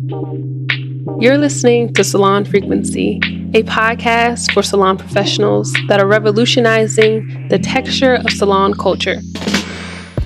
You're 0.00 1.38
listening 1.38 1.92
to 1.94 2.04
Salon 2.04 2.44
Frequency, 2.44 3.16
a 3.52 3.64
podcast 3.64 4.52
for 4.54 4.62
salon 4.62 4.96
professionals 4.96 5.74
that 5.88 5.98
are 5.98 6.06
revolutionizing 6.06 7.48
the 7.48 7.58
texture 7.58 8.14
of 8.14 8.30
salon 8.30 8.74
culture. 8.74 9.18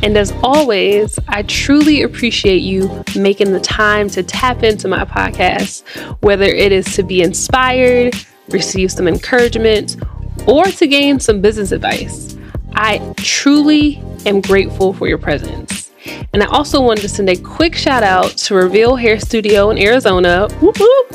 And 0.02 0.18
as 0.18 0.30
always, 0.42 1.18
I 1.28 1.44
truly 1.44 2.02
appreciate 2.02 2.58
you 2.58 3.02
making 3.16 3.52
the 3.54 3.60
time 3.60 4.10
to 4.10 4.22
tap 4.22 4.62
into 4.62 4.88
my 4.88 5.06
podcast, 5.06 5.88
whether 6.22 6.44
it 6.44 6.70
is 6.70 6.94
to 6.96 7.02
be 7.02 7.22
inspired, 7.22 8.14
receive 8.50 8.92
some 8.92 9.08
encouragement, 9.08 9.96
or 10.46 10.64
to 10.64 10.86
gain 10.86 11.18
some 11.18 11.40
business 11.40 11.72
advice. 11.72 12.36
I 12.74 13.14
truly 13.16 14.02
am 14.26 14.42
grateful 14.42 14.92
for 14.92 15.08
your 15.08 15.18
presence. 15.18 15.81
And 16.32 16.42
I 16.42 16.46
also 16.46 16.80
wanted 16.80 17.02
to 17.02 17.08
send 17.08 17.28
a 17.28 17.36
quick 17.36 17.74
shout 17.74 18.02
out 18.02 18.30
to 18.38 18.54
Reveal 18.54 18.96
Hair 18.96 19.20
Studio 19.20 19.70
in 19.70 19.78
Arizona 19.78 20.48
whoop, 20.60 20.78
whoop, 20.78 21.14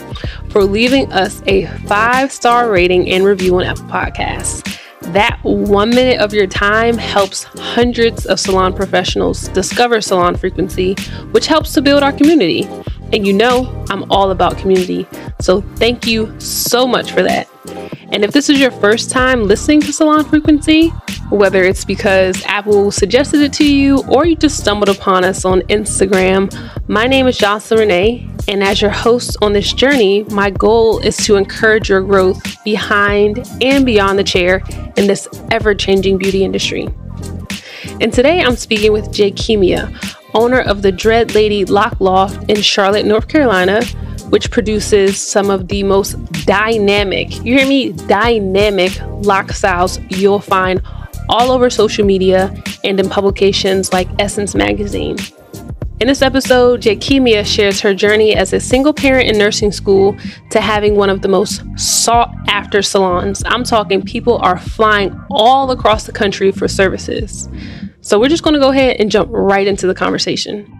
for 0.50 0.64
leaving 0.64 1.12
us 1.12 1.42
a 1.48 1.66
five 1.86 2.32
star 2.32 2.72
rating 2.72 3.10
and 3.12 3.24
review 3.24 3.58
on 3.58 3.64
Apple 3.64 3.86
Podcasts. 3.86 4.78
That 5.14 5.40
one 5.44 5.90
minute 5.90 6.20
of 6.20 6.34
your 6.34 6.48
time 6.48 6.98
helps 6.98 7.44
hundreds 7.44 8.26
of 8.26 8.40
salon 8.40 8.74
professionals 8.74 9.48
discover 9.50 10.02
salon 10.02 10.36
frequency, 10.36 10.96
which 11.32 11.48
helps 11.48 11.74
to 11.74 11.82
build 11.82 12.04
our 12.04 12.12
community. 12.12 12.68
And 13.14 13.26
you 13.26 13.34
know, 13.34 13.86
I'm 13.90 14.12
all 14.12 14.32
about 14.32 14.58
community. 14.58 15.08
So 15.40 15.62
thank 15.76 16.06
you 16.06 16.38
so 16.40 16.86
much 16.86 17.12
for 17.12 17.24
that. 17.24 17.48
And 18.12 18.24
if 18.24 18.32
this 18.32 18.50
is 18.50 18.60
your 18.60 18.72
first 18.72 19.12
time 19.12 19.44
listening 19.44 19.82
to 19.82 19.94
Salon 19.94 20.24
Frequency, 20.24 20.90
whether 21.30 21.64
it's 21.64 21.84
because 21.84 22.42
Apple 22.46 22.90
suggested 22.90 23.42
it 23.42 23.52
to 23.54 23.70
you 23.70 24.04
or 24.08 24.26
you 24.26 24.36
just 24.36 24.58
stumbled 24.58 24.90
upon 24.90 25.24
us 25.24 25.44
on 25.44 25.62
Instagram, 25.64 26.54
my 26.88 27.06
name 27.06 27.28
is 27.28 27.38
Jocelyn 27.38 27.82
Renee. 27.82 28.30
And 28.48 28.64
as 28.64 28.82
your 28.82 28.92
host 28.92 29.36
on 29.42 29.52
this 29.52 29.74
journey, 29.74 30.24
my 30.26 30.50
goal 30.50 31.00
is 31.00 31.18
to 31.26 31.36
encourage 31.36 31.90
your 31.90 32.02
growth 32.02 32.64
behind 32.64 33.46
and 33.62 33.86
beyond 33.86 34.18
the 34.18 34.24
chair 34.24 34.64
in 34.96 35.08
this 35.08 35.28
ever 35.52 35.76
changing 35.76 36.18
beauty 36.18 36.46
industry. 36.46 36.88
And 38.00 38.14
today 38.14 38.42
I'm 38.42 38.56
speaking 38.56 38.94
with 38.94 39.06
Jekemia, 39.10 39.94
owner 40.34 40.62
of 40.62 40.82
the 40.82 40.92
Dread 40.92 41.36
Lady 41.36 41.66
Loc 41.66 42.00
Loft 42.00 42.50
in 42.50 42.62
Charlotte, 42.62 43.06
North 43.06 43.28
Carolina, 43.28 43.82
which 44.30 44.52
produces 44.52 45.20
some 45.20 45.50
of 45.50 45.68
the 45.68 45.84
most 45.84 46.14
dynamic, 46.46 47.34
you 47.46 47.58
hear 47.58 47.68
me, 47.68 47.92
dynamic 47.92 49.00
lock 49.10 49.52
styles 49.52 50.00
you'll 50.10 50.40
find 50.40 50.82
all 51.30 51.52
over 51.52 51.70
social 51.70 52.06
media 52.06 52.54
and 52.84 53.00
in 53.00 53.10
publications 53.10 53.92
like 53.92 54.08
Essence 54.20 54.56
Magazine. 54.56 55.18
In 56.00 56.08
this 56.08 56.22
episode, 56.22 56.82
Jekemia 56.84 57.44
shares 57.44 57.82
her 57.82 57.94
journey 57.96 58.36
as 58.36 58.54
a 58.54 58.60
single 58.60 58.94
parent 58.94 59.30
in 59.30 59.38
nursing 59.38 59.72
school 59.72 60.16
to 60.52 60.62
having 60.62 60.96
one 60.96 61.10
of 61.10 61.24
the 61.24 61.28
most 61.28 61.64
sought 61.76 62.32
after 62.48 62.84
salons. 62.84 63.42
I'm 63.48 63.64
talking 63.64 64.04
people 64.04 64.38
are 64.38 64.60
flying 64.60 65.20
all 65.32 65.72
across 65.72 66.06
the 66.06 66.12
country 66.12 66.52
for 66.52 66.68
services. 66.68 67.50
So 68.02 68.20
we're 68.20 68.30
just 68.30 68.44
going 68.44 68.54
to 68.54 68.60
go 68.60 68.70
ahead 68.70 68.98
and 69.00 69.10
jump 69.10 69.30
right 69.32 69.66
into 69.66 69.88
the 69.88 69.96
conversation. 69.96 70.72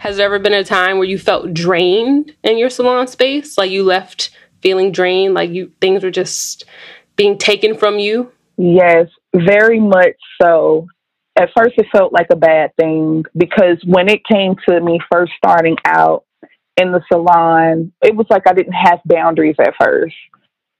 Has 0.00 0.16
there 0.16 0.24
ever 0.24 0.38
been 0.38 0.54
a 0.54 0.64
time 0.64 0.96
where 0.96 1.06
you 1.06 1.18
felt 1.18 1.52
drained 1.52 2.34
in 2.42 2.56
your 2.56 2.70
salon 2.70 3.06
space? 3.06 3.58
Like 3.58 3.70
you 3.70 3.84
left 3.84 4.30
feeling 4.62 4.92
drained, 4.92 5.34
like 5.34 5.50
you 5.50 5.72
things 5.78 6.02
were 6.02 6.10
just 6.10 6.64
being 7.16 7.36
taken 7.36 7.76
from 7.76 7.98
you? 7.98 8.32
Yes, 8.56 9.08
very 9.34 9.78
much 9.78 10.16
so. 10.40 10.86
At 11.38 11.50
first 11.54 11.74
it 11.76 11.84
felt 11.92 12.14
like 12.14 12.28
a 12.32 12.36
bad 12.36 12.74
thing 12.76 13.24
because 13.36 13.76
when 13.84 14.08
it 14.08 14.22
came 14.24 14.54
to 14.70 14.80
me 14.80 15.00
first 15.12 15.32
starting 15.36 15.76
out 15.84 16.24
in 16.78 16.92
the 16.92 17.02
salon, 17.12 17.92
it 18.00 18.16
was 18.16 18.26
like 18.30 18.44
I 18.48 18.54
didn't 18.54 18.72
have 18.72 19.00
boundaries 19.04 19.56
at 19.60 19.74
first. 19.78 20.16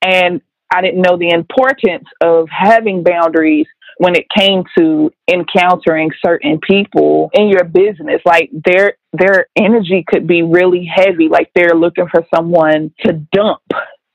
And 0.01 0.41
I 0.73 0.81
didn't 0.81 1.03
know 1.03 1.19
the 1.19 1.29
importance 1.29 2.09
of 2.23 2.49
having 2.49 3.03
boundaries 3.03 3.67
when 3.99 4.17
it 4.17 4.25
came 4.35 4.65
to 4.79 5.11
encountering 5.31 6.11
certain 6.25 6.59
people 6.59 7.29
in 7.35 7.51
your 7.51 7.65
business 7.65 8.23
like 8.25 8.49
their 8.65 8.95
their 9.13 9.47
energy 9.57 10.05
could 10.07 10.27
be 10.27 10.43
really 10.43 10.85
heavy 10.85 11.29
like 11.29 11.51
they're 11.55 11.75
looking 11.75 12.07
for 12.11 12.25
someone 12.35 12.93
to 13.05 13.13
dump 13.33 13.63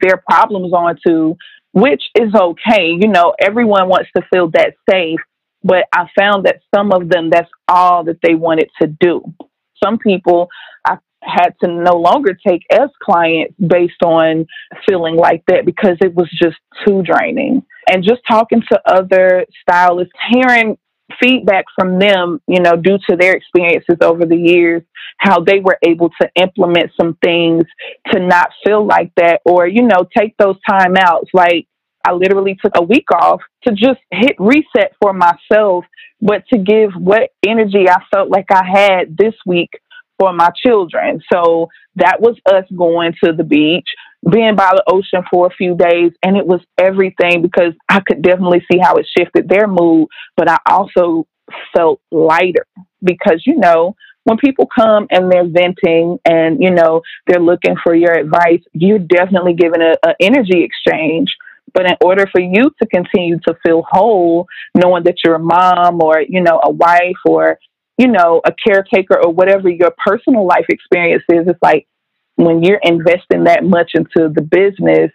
their 0.01 0.21
problems 0.27 0.73
onto 0.73 1.35
which 1.73 2.03
is 2.15 2.33
okay. 2.33 2.87
You 2.97 3.09
know 3.09 3.35
everyone 3.39 3.89
wants 3.89 4.09
to 4.15 4.23
feel 4.33 4.49
that 4.51 4.75
safe 4.89 5.19
but 5.63 5.85
i 5.93 6.05
found 6.17 6.45
that 6.45 6.61
some 6.73 6.93
of 6.93 7.09
them 7.09 7.29
that's 7.29 7.49
all 7.67 8.03
that 8.05 8.19
they 8.23 8.35
wanted 8.35 8.69
to 8.81 8.87
do. 8.87 9.21
Some 9.83 9.97
people 9.97 10.47
i 10.87 10.97
had 11.21 11.53
to 11.63 11.67
no 11.67 11.97
longer 11.97 12.37
take 12.47 12.61
as 12.71 12.89
clients 13.03 13.55
based 13.59 14.01
on 14.03 14.45
feeling 14.87 15.15
like 15.15 15.43
that 15.47 15.65
because 15.65 15.97
it 16.01 16.13
was 16.13 16.29
just 16.41 16.57
too 16.85 17.01
draining. 17.01 17.63
And 17.87 18.03
just 18.03 18.21
talking 18.27 18.63
to 18.71 18.81
other 18.85 19.45
stylists, 19.61 20.13
hearing 20.31 20.77
feedback 21.21 21.65
from 21.77 21.99
them, 21.99 22.41
you 22.47 22.59
know, 22.59 22.75
due 22.75 22.97
to 23.09 23.15
their 23.15 23.33
experiences 23.33 23.97
over 24.01 24.25
the 24.25 24.35
years, 24.35 24.81
how 25.17 25.39
they 25.39 25.59
were 25.59 25.77
able 25.85 26.09
to 26.21 26.29
implement 26.35 26.91
some 26.99 27.17
things 27.23 27.63
to 28.11 28.19
not 28.19 28.49
feel 28.65 28.85
like 28.85 29.11
that 29.15 29.41
or, 29.45 29.67
you 29.67 29.83
know, 29.83 30.07
take 30.17 30.35
those 30.37 30.57
time 30.67 30.95
outs. 30.97 31.29
Like 31.33 31.67
I 32.05 32.13
literally 32.13 32.57
took 32.61 32.73
a 32.75 32.83
week 32.83 33.11
off 33.11 33.41
to 33.67 33.73
just 33.73 33.99
hit 34.11 34.35
reset 34.39 34.93
for 35.01 35.13
myself, 35.13 35.85
but 36.21 36.43
to 36.51 36.59
give 36.59 36.91
what 36.97 37.31
energy 37.45 37.89
I 37.89 37.97
felt 38.13 38.29
like 38.29 38.47
I 38.51 38.63
had 38.65 39.17
this 39.17 39.33
week 39.45 39.69
for 40.19 40.33
my 40.33 40.49
children. 40.65 41.21
So 41.31 41.69
that 41.95 42.21
was 42.21 42.35
us 42.51 42.65
going 42.75 43.13
to 43.23 43.33
the 43.33 43.43
beach, 43.43 43.87
being 44.29 44.55
by 44.55 44.71
the 44.73 44.83
ocean 44.87 45.23
for 45.31 45.47
a 45.47 45.55
few 45.55 45.75
days, 45.75 46.11
and 46.23 46.35
it 46.35 46.45
was 46.45 46.61
everything 46.77 47.41
because 47.41 47.73
I 47.89 48.01
could 48.05 48.21
definitely 48.21 48.65
see 48.71 48.79
how 48.81 48.95
it 48.95 49.07
shifted 49.17 49.47
their 49.47 49.67
mood, 49.67 50.07
but 50.35 50.49
I 50.49 50.57
also 50.69 51.27
felt 51.75 52.01
lighter 52.11 52.65
because, 53.03 53.43
you 53.45 53.57
know, 53.57 53.95
when 54.23 54.37
people 54.37 54.67
come 54.75 55.05
and 55.11 55.31
they're 55.31 55.47
venting 55.47 56.17
and, 56.25 56.57
you 56.59 56.71
know, 56.71 57.01
they're 57.27 57.39
looking 57.39 57.75
for 57.83 57.93
your 57.93 58.13
advice, 58.13 58.61
you're 58.73 58.97
definitely 58.97 59.53
giving 59.53 59.81
an 59.81 60.13
energy 60.19 60.63
exchange. 60.63 61.35
But 61.73 61.85
in 61.85 61.97
order 62.03 62.25
for 62.31 62.41
you 62.41 62.71
to 62.81 62.87
continue 62.87 63.37
to 63.47 63.55
feel 63.65 63.83
whole, 63.87 64.47
knowing 64.73 65.03
that 65.03 65.17
you're 65.23 65.35
a 65.35 65.39
mom 65.39 66.01
or, 66.01 66.21
you 66.21 66.41
know, 66.41 66.59
a 66.63 66.71
wife 66.71 67.21
or, 67.27 67.59
you 67.97 68.07
know, 68.07 68.41
a 68.45 68.51
caretaker 68.67 69.23
or 69.23 69.31
whatever 69.31 69.69
your 69.69 69.93
personal 70.03 70.47
life 70.47 70.65
experience 70.69 71.23
is, 71.29 71.47
it's 71.47 71.59
like 71.61 71.87
when 72.35 72.63
you're 72.63 72.81
investing 72.83 73.45
that 73.45 73.63
much 73.63 73.91
into 73.93 74.29
the 74.33 74.41
business, 74.41 75.11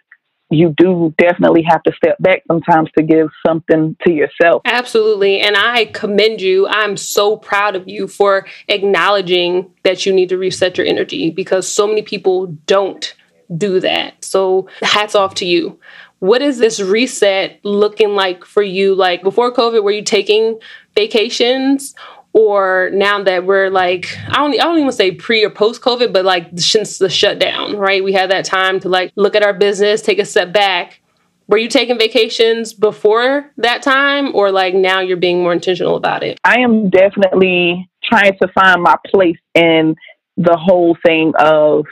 you 0.51 0.73
do 0.77 1.13
definitely 1.17 1.63
have 1.63 1.81
to 1.83 1.93
step 1.95 2.17
back 2.19 2.43
sometimes 2.47 2.89
to 2.97 3.03
give 3.03 3.29
something 3.45 3.95
to 4.05 4.11
yourself. 4.11 4.61
Absolutely. 4.65 5.39
And 5.39 5.55
I 5.55 5.85
commend 5.85 6.41
you. 6.41 6.67
I'm 6.67 6.97
so 6.97 7.37
proud 7.37 7.75
of 7.75 7.87
you 7.87 8.07
for 8.07 8.45
acknowledging 8.67 9.71
that 9.83 10.05
you 10.05 10.13
need 10.13 10.29
to 10.29 10.37
reset 10.37 10.77
your 10.77 10.85
energy 10.85 11.29
because 11.29 11.71
so 11.71 11.87
many 11.87 12.01
people 12.01 12.47
don't 12.65 13.15
do 13.55 13.79
that. 13.79 14.23
So 14.23 14.67
hats 14.81 15.15
off 15.15 15.35
to 15.35 15.45
you. 15.45 15.79
What 16.19 16.41
is 16.41 16.57
this 16.57 16.79
reset 16.79 17.59
looking 17.63 18.09
like 18.09 18.45
for 18.45 18.61
you? 18.61 18.93
Like 18.93 19.23
before 19.23 19.53
COVID, 19.53 19.83
were 19.83 19.91
you 19.91 20.03
taking 20.03 20.59
vacations 20.95 21.95
or 22.33 22.89
now 22.93 23.23
that 23.23 23.45
we're 23.45 23.69
like 23.69 24.17
I 24.27 24.37
don't 24.37 24.53
I 24.53 24.63
don't 24.63 24.79
even 24.79 24.91
say 24.91 25.11
pre 25.11 25.43
or 25.43 25.49
post 25.49 25.81
COVID, 25.81 26.13
but 26.13 26.25
like 26.25 26.47
since 26.57 26.97
the 26.97 27.09
shutdown, 27.09 27.77
right? 27.77 28.03
We 28.03 28.13
had 28.13 28.31
that 28.31 28.45
time 28.45 28.79
to 28.81 28.89
like 28.89 29.11
look 29.15 29.35
at 29.35 29.43
our 29.43 29.53
business, 29.53 30.01
take 30.01 30.19
a 30.19 30.25
step 30.25 30.53
back. 30.53 31.01
Were 31.47 31.57
you 31.57 31.67
taking 31.67 31.99
vacations 31.99 32.73
before 32.73 33.51
that 33.57 33.81
time, 33.81 34.33
or 34.33 34.51
like 34.51 34.73
now 34.73 35.01
you're 35.01 35.17
being 35.17 35.43
more 35.43 35.51
intentional 35.51 35.97
about 35.97 36.23
it? 36.23 36.39
I 36.45 36.59
am 36.59 36.89
definitely 36.89 37.89
trying 38.03 38.37
to 38.41 38.47
find 38.53 38.81
my 38.81 38.95
place 39.07 39.37
in 39.53 39.95
the 40.37 40.55
whole 40.55 40.95
thing 41.05 41.33
of 41.37 41.85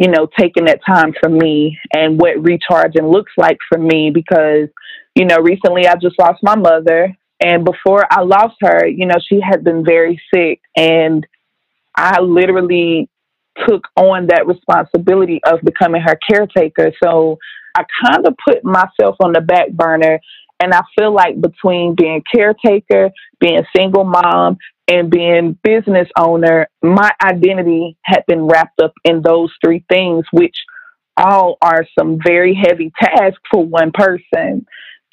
you 0.00 0.08
know 0.08 0.26
taking 0.38 0.64
that 0.64 0.80
time 0.86 1.12
for 1.20 1.28
me 1.28 1.78
and 1.94 2.18
what 2.18 2.42
recharging 2.42 3.06
looks 3.06 3.32
like 3.36 3.58
for 3.68 3.78
me 3.78 4.10
because 4.10 4.68
you 5.14 5.26
know 5.26 5.38
recently 5.38 5.86
I 5.86 5.94
just 5.96 6.18
lost 6.18 6.42
my 6.42 6.56
mother 6.56 7.14
and 7.42 7.64
before 7.64 8.06
I 8.10 8.22
lost 8.22 8.56
her, 8.60 8.86
you 8.86 9.06
know, 9.06 9.16
she 9.28 9.40
had 9.40 9.64
been 9.64 9.84
very 9.84 10.20
sick. 10.32 10.60
And 10.76 11.26
I 11.96 12.20
literally 12.20 13.08
took 13.68 13.82
on 13.96 14.28
that 14.28 14.46
responsibility 14.46 15.40
of 15.44 15.60
becoming 15.62 16.02
her 16.02 16.18
caretaker. 16.28 16.92
So 17.02 17.38
I 17.74 17.84
kind 18.04 18.26
of 18.26 18.34
put 18.46 18.64
myself 18.64 19.16
on 19.22 19.32
the 19.32 19.40
back 19.40 19.70
burner. 19.72 20.20
And 20.60 20.72
I 20.72 20.82
feel 20.96 21.12
like 21.12 21.40
between 21.40 21.96
being 21.96 22.22
caretaker, 22.32 23.10
being 23.40 23.62
single 23.76 24.04
mom, 24.04 24.58
and 24.88 25.10
being 25.10 25.58
business 25.62 26.08
owner, 26.18 26.68
my 26.82 27.10
identity 27.24 27.96
had 28.04 28.24
been 28.26 28.46
wrapped 28.46 28.80
up 28.80 28.92
in 29.04 29.22
those 29.22 29.50
three 29.64 29.84
things, 29.88 30.24
which 30.32 30.56
all 31.16 31.56
are 31.62 31.86
some 31.98 32.18
very 32.24 32.54
heavy 32.54 32.92
tasks 33.00 33.40
for 33.50 33.64
one 33.64 33.90
person. 33.92 34.66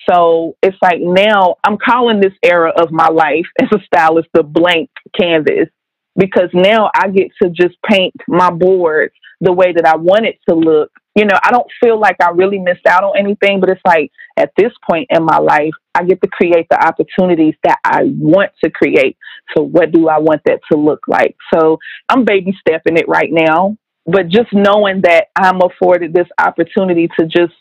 So 0.07 0.55
it's 0.61 0.77
like 0.81 0.99
now 1.01 1.55
I'm 1.65 1.77
calling 1.77 2.19
this 2.19 2.33
era 2.43 2.71
of 2.77 2.91
my 2.91 3.07
life 3.07 3.45
as 3.61 3.69
a 3.73 3.79
stylist 3.85 4.29
the 4.33 4.43
blank 4.43 4.89
canvas 5.19 5.67
because 6.15 6.49
now 6.53 6.91
I 6.95 7.09
get 7.09 7.29
to 7.41 7.49
just 7.49 7.75
paint 7.89 8.13
my 8.27 8.51
board 8.51 9.11
the 9.41 9.53
way 9.53 9.73
that 9.73 9.85
I 9.85 9.95
want 9.95 10.25
it 10.25 10.37
to 10.47 10.55
look. 10.55 10.91
You 11.15 11.25
know, 11.25 11.37
I 11.43 11.51
don't 11.51 11.67
feel 11.83 11.99
like 11.99 12.17
I 12.21 12.29
really 12.31 12.59
missed 12.59 12.85
out 12.87 13.03
on 13.03 13.17
anything, 13.17 13.59
but 13.59 13.69
it's 13.69 13.81
like 13.85 14.11
at 14.37 14.51
this 14.57 14.71
point 14.89 15.07
in 15.09 15.23
my 15.23 15.37
life, 15.37 15.73
I 15.95 16.03
get 16.03 16.21
to 16.21 16.29
create 16.29 16.67
the 16.69 16.85
opportunities 16.85 17.55
that 17.63 17.79
I 17.83 18.03
want 18.03 18.51
to 18.63 18.69
create. 18.69 19.17
So, 19.55 19.63
what 19.63 19.91
do 19.91 20.07
I 20.07 20.19
want 20.19 20.41
that 20.45 20.59
to 20.71 20.77
look 20.77 21.01
like? 21.07 21.35
So, 21.53 21.77
I'm 22.07 22.25
baby 22.25 22.55
stepping 22.59 22.97
it 22.97 23.07
right 23.07 23.29
now, 23.31 23.77
but 24.05 24.29
just 24.29 24.53
knowing 24.53 25.01
that 25.01 25.27
I'm 25.35 25.61
afforded 25.61 26.13
this 26.13 26.27
opportunity 26.37 27.09
to 27.19 27.25
just 27.25 27.53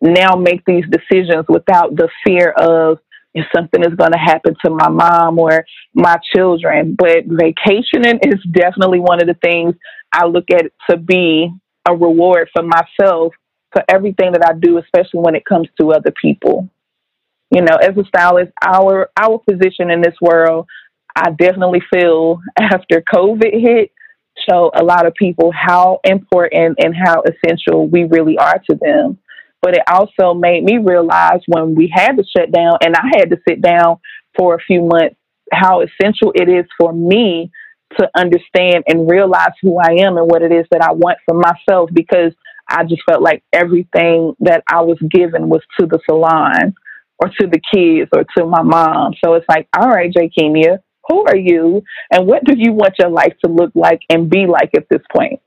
now 0.00 0.36
make 0.36 0.64
these 0.64 0.84
decisions 0.90 1.46
without 1.48 1.96
the 1.96 2.08
fear 2.24 2.50
of 2.50 2.98
if 3.34 3.44
something 3.54 3.82
is 3.82 3.94
going 3.94 4.12
to 4.12 4.18
happen 4.18 4.54
to 4.64 4.70
my 4.70 4.88
mom 4.88 5.38
or 5.38 5.64
my 5.94 6.16
children. 6.34 6.96
But 6.98 7.24
vacationing 7.26 8.20
is 8.22 8.42
definitely 8.50 9.00
one 9.00 9.20
of 9.20 9.28
the 9.28 9.36
things 9.42 9.74
I 10.12 10.26
look 10.26 10.46
at 10.50 10.72
to 10.88 10.96
be 10.96 11.50
a 11.86 11.94
reward 11.94 12.48
for 12.52 12.62
myself 12.62 13.34
for 13.72 13.84
everything 13.88 14.32
that 14.32 14.44
I 14.44 14.58
do, 14.58 14.78
especially 14.78 15.20
when 15.20 15.34
it 15.34 15.44
comes 15.44 15.68
to 15.78 15.92
other 15.92 16.12
people. 16.20 16.68
You 17.50 17.60
know, 17.60 17.76
as 17.76 17.96
a 17.96 18.04
stylist, 18.08 18.52
our 18.66 19.10
our 19.20 19.38
position 19.38 19.90
in 19.90 20.00
this 20.00 20.16
world, 20.20 20.66
I 21.14 21.30
definitely 21.30 21.82
feel 21.92 22.40
after 22.58 23.02
COVID 23.02 23.52
hit, 23.52 23.92
show 24.48 24.70
a 24.74 24.82
lot 24.82 25.06
of 25.06 25.14
people 25.14 25.52
how 25.52 26.00
important 26.04 26.78
and 26.82 26.94
how 26.96 27.22
essential 27.22 27.86
we 27.86 28.04
really 28.04 28.38
are 28.38 28.60
to 28.70 28.76
them 28.80 29.18
but 29.62 29.74
it 29.74 29.82
also 29.90 30.34
made 30.34 30.64
me 30.64 30.78
realize 30.78 31.40
when 31.46 31.74
we 31.74 31.92
had 31.92 32.16
to 32.16 32.24
shut 32.36 32.52
down 32.52 32.78
and 32.82 32.94
I 32.94 33.10
had 33.16 33.30
to 33.30 33.38
sit 33.48 33.60
down 33.60 33.98
for 34.36 34.54
a 34.54 34.60
few 34.60 34.82
months 34.82 35.16
how 35.52 35.82
essential 35.82 36.32
it 36.34 36.48
is 36.48 36.64
for 36.78 36.92
me 36.92 37.50
to 37.98 38.08
understand 38.16 38.84
and 38.88 39.08
realize 39.08 39.52
who 39.62 39.78
I 39.78 39.98
am 40.00 40.16
and 40.16 40.28
what 40.28 40.42
it 40.42 40.52
is 40.52 40.66
that 40.70 40.82
I 40.82 40.92
want 40.92 41.18
for 41.26 41.34
myself 41.36 41.90
because 41.92 42.32
I 42.68 42.84
just 42.84 43.02
felt 43.08 43.22
like 43.22 43.44
everything 43.52 44.34
that 44.40 44.64
I 44.68 44.80
was 44.80 44.98
given 45.10 45.48
was 45.48 45.62
to 45.78 45.86
the 45.86 46.00
salon 46.08 46.74
or 47.18 47.28
to 47.28 47.46
the 47.46 47.60
kids 47.72 48.10
or 48.12 48.24
to 48.36 48.46
my 48.46 48.62
mom. 48.62 49.14
So 49.24 49.34
it's 49.34 49.46
like, 49.48 49.68
all 49.76 49.88
right, 49.88 50.12
Jekemia, 50.12 50.78
who 51.08 51.24
are 51.26 51.36
you 51.36 51.82
and 52.10 52.26
what 52.26 52.44
do 52.44 52.54
you 52.56 52.72
want 52.72 52.94
your 52.98 53.10
life 53.10 53.34
to 53.44 53.50
look 53.50 53.70
like 53.74 54.00
and 54.10 54.28
be 54.28 54.46
like 54.46 54.70
at 54.76 54.88
this 54.90 55.02
point? 55.14 55.40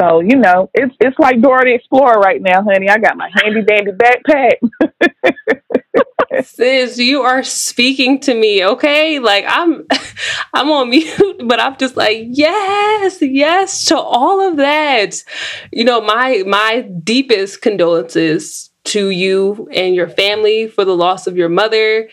So 0.00 0.20
you 0.20 0.36
know, 0.36 0.70
it's 0.74 0.94
it's 1.00 1.18
like 1.18 1.40
Dora 1.40 1.64
the 1.64 1.74
Explorer 1.74 2.20
right 2.20 2.40
now, 2.40 2.62
honey. 2.62 2.88
I 2.88 2.98
got 2.98 3.16
my 3.16 3.30
handy 3.34 3.62
dandy 3.62 3.92
backpack. 3.92 4.58
Sis, 6.44 6.98
you 6.98 7.22
are 7.22 7.42
speaking 7.42 8.20
to 8.20 8.34
me, 8.34 8.64
okay? 8.64 9.18
Like 9.18 9.44
I'm 9.48 9.86
I'm 10.54 10.70
on 10.70 10.90
mute, 10.90 11.42
but 11.46 11.60
I'm 11.60 11.76
just 11.78 11.96
like, 11.96 12.26
yes, 12.30 13.18
yes 13.20 13.86
to 13.86 13.98
all 13.98 14.40
of 14.48 14.56
that. 14.58 15.22
You 15.72 15.84
know, 15.84 16.00
my 16.00 16.42
my 16.46 16.82
deepest 16.82 17.62
condolences 17.62 18.70
to 18.84 19.10
you 19.10 19.68
and 19.72 19.94
your 19.94 20.08
family 20.08 20.66
for 20.68 20.84
the 20.84 20.96
loss 20.96 21.26
of 21.26 21.36
your 21.36 21.48
mother 21.48 22.08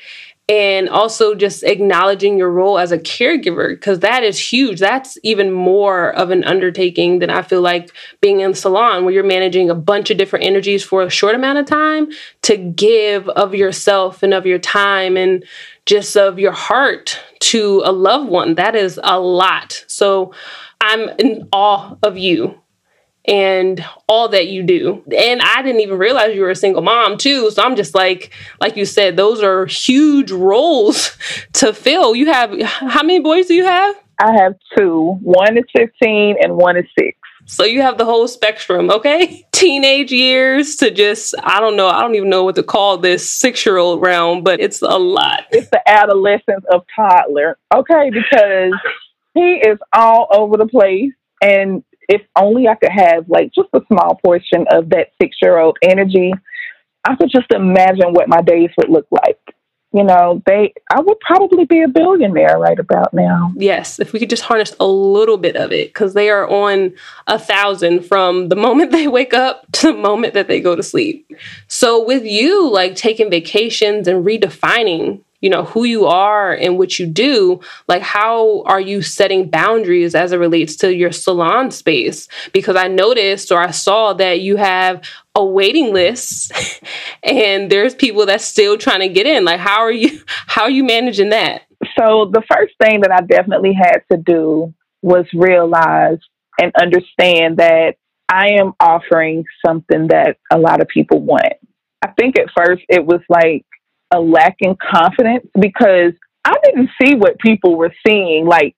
and 0.47 0.87
also 0.89 1.33
just 1.33 1.63
acknowledging 1.63 2.37
your 2.37 2.51
role 2.51 2.77
as 2.77 2.91
a 2.91 2.99
caregiver 2.99 3.69
because 3.69 3.99
that 3.99 4.23
is 4.23 4.37
huge. 4.37 4.79
That's 4.79 5.17
even 5.23 5.51
more 5.51 6.13
of 6.13 6.29
an 6.29 6.43
undertaking 6.43 7.19
than 7.19 7.29
i 7.29 7.41
feel 7.41 7.61
like 7.61 7.91
being 8.21 8.41
in 8.41 8.53
salon 8.53 9.03
where 9.03 9.13
you're 9.13 9.23
managing 9.23 9.69
a 9.69 9.75
bunch 9.75 10.11
of 10.11 10.17
different 10.17 10.45
energies 10.45 10.83
for 10.83 11.01
a 11.01 11.09
short 11.09 11.35
amount 11.35 11.57
of 11.57 11.65
time 11.65 12.07
to 12.43 12.57
give 12.57 13.27
of 13.29 13.55
yourself 13.55 14.21
and 14.21 14.33
of 14.33 14.45
your 14.45 14.59
time 14.59 15.17
and 15.17 15.43
just 15.85 16.15
of 16.15 16.39
your 16.39 16.51
heart 16.51 17.19
to 17.39 17.81
a 17.85 17.91
loved 17.91 18.29
one. 18.29 18.55
That 18.55 18.75
is 18.75 18.99
a 19.03 19.19
lot. 19.19 19.83
So 19.87 20.33
i'm 20.81 21.09
in 21.19 21.47
awe 21.51 21.95
of 22.03 22.17
you 22.17 22.61
and 23.27 23.83
all 24.07 24.29
that 24.29 24.47
you 24.47 24.63
do. 24.63 25.03
And 25.15 25.41
I 25.41 25.61
didn't 25.61 25.81
even 25.81 25.97
realize 25.97 26.35
you 26.35 26.41
were 26.41 26.49
a 26.49 26.55
single 26.55 26.81
mom 26.81 27.17
too. 27.17 27.49
So 27.51 27.63
I'm 27.63 27.75
just 27.75 27.95
like, 27.95 28.31
like 28.59 28.75
you 28.75 28.85
said, 28.85 29.17
those 29.17 29.41
are 29.41 29.65
huge 29.65 30.31
roles 30.31 31.17
to 31.53 31.73
fill. 31.73 32.15
You 32.15 32.27
have 32.27 32.59
how 32.61 33.03
many 33.03 33.19
boys 33.19 33.47
do 33.47 33.53
you 33.53 33.65
have? 33.65 33.95
I 34.19 34.31
have 34.33 34.53
two. 34.77 35.17
One 35.21 35.57
is 35.57 35.65
15 35.75 36.37
and 36.41 36.55
one 36.55 36.77
is 36.77 36.85
six. 36.97 37.17
So 37.47 37.63
you 37.63 37.81
have 37.81 37.99
the 37.99 38.05
whole 38.05 38.27
spectrum, 38.27 38.89
okay? 38.89 39.45
Teenage 39.51 40.11
years 40.11 40.77
to 40.77 40.89
just, 40.89 41.35
I 41.43 41.59
don't 41.59 41.75
know, 41.75 41.87
I 41.87 42.01
don't 42.01 42.15
even 42.15 42.29
know 42.29 42.43
what 42.43 42.55
to 42.55 42.63
call 42.63 42.97
this 42.97 43.29
six 43.29 43.65
year 43.65 43.77
old 43.77 44.01
round, 44.01 44.43
but 44.43 44.59
it's 44.59 44.81
a 44.81 44.97
lot. 44.97 45.43
It's 45.51 45.69
the 45.69 45.81
adolescence 45.87 46.65
of 46.71 46.83
toddler, 46.95 47.57
okay? 47.73 48.09
Because 48.09 48.73
he 49.35 49.61
is 49.63 49.77
all 49.93 50.27
over 50.31 50.57
the 50.57 50.65
place 50.65 51.11
and 51.41 51.83
if 52.09 52.21
only 52.35 52.67
I 52.67 52.75
could 52.75 52.91
have 52.91 53.29
like 53.29 53.51
just 53.53 53.69
a 53.73 53.81
small 53.87 54.19
portion 54.23 54.65
of 54.71 54.89
that 54.89 55.11
six 55.21 55.37
year 55.41 55.57
old 55.57 55.77
energy, 55.81 56.33
I 57.03 57.15
could 57.15 57.29
just 57.29 57.51
imagine 57.51 58.13
what 58.13 58.29
my 58.29 58.41
days 58.41 58.69
would 58.77 58.89
look 58.89 59.07
like. 59.11 59.39
You 59.93 60.03
know, 60.03 60.41
they 60.45 60.73
I 60.91 60.99
would 60.99 61.19
probably 61.21 61.63
be 61.63 61.81
a 61.81 61.87
billionaire 61.87 62.59
right 62.59 62.77
about 62.77 63.13
now. 63.13 63.53
Yes, 63.55 63.97
if 63.97 64.11
we 64.11 64.19
could 64.19 64.29
just 64.29 64.43
harness 64.43 64.75
a 64.77 64.85
little 64.85 65.37
bit 65.37 65.55
of 65.55 65.71
it, 65.71 65.87
because 65.87 66.13
they 66.13 66.29
are 66.29 66.49
on 66.49 66.93
a 67.27 67.39
thousand 67.39 68.05
from 68.05 68.49
the 68.49 68.55
moment 68.65 68.91
they 68.91 69.07
wake 69.07 69.33
up 69.33 69.65
to 69.73 69.93
the 69.93 69.97
moment 69.97 70.33
that 70.33 70.49
they 70.49 70.59
go 70.59 70.75
to 70.75 70.83
sleep. 70.83 71.31
So 71.67 72.03
with 72.03 72.25
you 72.25 72.69
like 72.69 72.95
taking 72.95 73.29
vacations 73.29 74.07
and 74.07 74.25
redefining 74.25 75.21
you 75.45 75.51
know 75.51 75.63
who 75.63 75.83
you 75.83 76.07
are 76.07 76.53
and 76.53 76.75
what 76.75 76.97
you 76.97 77.05
do 77.05 77.59
like 77.87 78.01
how 78.01 78.63
are 78.63 78.79
you 78.79 79.03
setting 79.03 79.47
boundaries 79.47 80.15
as 80.15 80.31
it 80.31 80.37
relates 80.37 80.75
to 80.77 80.91
your 80.91 81.11
salon 81.11 81.69
space? 81.69 82.27
Because 82.51 82.75
i 82.75 82.87
noticed 82.87 83.51
or 83.51 83.59
i 83.61 83.69
saw 83.69 84.13
that 84.13 84.41
you 84.41 84.55
have 84.55 85.07
a 85.35 85.45
waiting 85.45 85.93
list 85.93 86.51
and 87.23 87.71
there's 87.71 87.93
people 87.93 88.25
that's 88.25 88.43
still 88.43 88.75
trying 88.75 89.01
to 89.01 89.07
get 89.07 89.27
in. 89.27 89.45
Like 89.45 89.59
how 89.59 89.81
are 89.81 89.91
you 89.91 90.19
how 90.47 90.63
are 90.63 90.71
you 90.71 90.83
managing 90.83 91.29
that? 91.29 91.61
So 91.95 92.31
the 92.33 92.41
first 92.51 92.73
thing 92.83 93.01
that 93.01 93.11
i 93.11 93.21
definitely 93.21 93.73
had 93.73 93.99
to 94.11 94.17
do 94.17 94.73
was 95.03 95.25
realize 95.31 96.17
and 96.59 96.71
understand 96.81 97.57
that 97.57 97.97
i 98.29 98.47
am 98.59 98.73
offering 98.79 99.43
something 99.63 100.07
that 100.07 100.37
a 100.51 100.57
lot 100.57 100.81
of 100.81 100.87
people 100.87 101.21
want. 101.21 101.53
I 102.01 102.07
think 102.19 102.39
at 102.39 102.49
first 102.55 102.81
it 102.89 103.05
was 103.05 103.21
like 103.29 103.63
a 104.15 104.19
lack 104.19 104.55
in 104.59 104.75
confidence 104.75 105.47
because 105.59 106.13
I 106.43 106.53
didn't 106.63 106.89
see 107.01 107.15
what 107.15 107.39
people 107.39 107.75
were 107.75 107.93
seeing, 108.05 108.45
like 108.45 108.75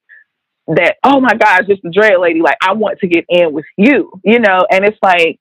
that, 0.68 0.96
oh 1.04 1.20
my 1.20 1.34
gosh, 1.36 1.64
it's 1.68 1.82
the 1.82 1.92
dread 1.92 2.20
lady, 2.20 2.42
like 2.42 2.58
I 2.62 2.74
want 2.74 3.00
to 3.00 3.08
get 3.08 3.26
in 3.30 3.54
with 3.54 3.66
you, 3.78 4.12
you 4.24 4.40
know, 4.40 4.66
and 4.70 4.86
it's 4.86 4.98
like 5.02 5.40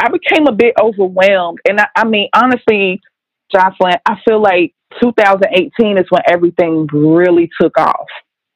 I 0.00 0.08
became 0.10 0.46
a 0.46 0.52
bit 0.52 0.74
overwhelmed. 0.80 1.58
And 1.68 1.80
I, 1.80 1.86
I 1.96 2.04
mean, 2.04 2.28
honestly, 2.34 3.00
Jocelyn, 3.54 3.96
I 4.06 4.16
feel 4.26 4.40
like 4.40 4.74
2018 5.02 5.98
is 5.98 6.06
when 6.10 6.22
everything 6.30 6.86
really 6.92 7.50
took 7.60 7.76
off. 7.78 8.06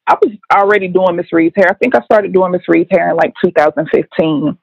I 0.07 0.17
was 0.21 0.33
already 0.53 0.89
doing 0.89 1.17
Miss 1.17 1.33
Reed's 1.33 1.55
hair. 1.57 1.69
I 1.71 1.75
think 1.75 1.95
I 1.95 2.05
started 2.05 2.33
doing 2.33 2.53
Miss 2.53 2.63
Reed's 2.69 2.91
hair 2.91 3.11
in 3.11 3.17
like 3.17 3.33
2015. 3.45 4.59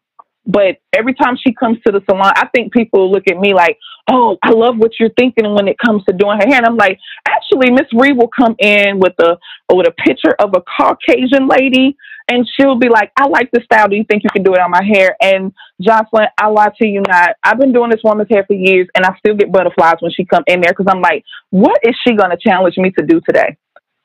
But 0.46 0.78
every 0.98 1.14
time 1.14 1.38
she 1.38 1.54
comes 1.54 1.78
to 1.86 1.92
the 1.92 2.02
salon, 2.10 2.34
I 2.36 2.48
think 2.54 2.74
people 2.74 3.12
look 3.12 3.24
at 3.30 3.38
me 3.38 3.54
like, 3.54 3.78
oh, 4.10 4.38
I 4.44 4.52
love 4.52 4.78
what 4.78 4.94
you're 5.00 5.12
thinking 5.18 5.54
when 5.54 5.68
it 5.68 5.78
comes 5.78 6.04
to 6.06 6.14
doing 6.14 6.40
her 6.40 6.48
hair. 6.48 6.58
And 6.58 6.66
I'm 6.66 6.78
like, 6.78 7.00
actually, 7.28 7.72
Miss 7.72 7.88
Reed 7.94 8.18
will 8.18 8.30
come 8.30 8.56
in 8.60 9.00
with 9.00 9.14
a 9.20 9.38
with 9.74 9.88
a 9.88 9.92
picture 9.92 10.36
of 10.40 10.54
a 10.56 10.62
Caucasian 10.62 11.48
lady, 11.48 11.98
and 12.30 12.48
she'll 12.56 12.78
be 12.80 12.90
like, 12.90 13.12
I 13.18 13.28
like 13.28 13.52
this 13.52 13.66
style. 13.66 13.88
Do 13.88 13.96
you 13.96 14.06
think 14.06 14.24
you 14.24 14.32
can 14.32 14.44
do 14.44 14.54
it 14.54 14.60
on 14.60 14.72
my 14.72 14.84
hair? 14.84 15.16
And 15.22 15.54
Jocelyn, 15.82 16.28
I 16.38 16.48
lie 16.48 16.72
to 16.82 16.88
you 16.88 17.04
not. 17.08 17.32
I've 17.44 17.60
been 17.60 17.74
doing 17.74 17.92
this 17.92 18.02
woman's 18.04 18.30
hair 18.30 18.46
for 18.48 18.56
years, 18.56 18.88
and 18.96 19.06
I 19.06 19.16
still 19.20 19.36
get 19.36 19.52
butterflies 19.52 19.98
when 20.02 20.12
she 20.12 20.26
come 20.26 20.44
in 20.48 20.62
there 20.62 20.74
because 20.74 20.88
I'm 20.90 21.02
like, 21.02 21.24
what 21.52 21.80
is 21.84 21.96
she 22.08 22.16
going 22.16 22.32
to 22.32 22.38
challenge 22.38 22.78
me 22.78 22.92
to 23.00 23.06
do 23.06 23.22
today? 23.28 23.58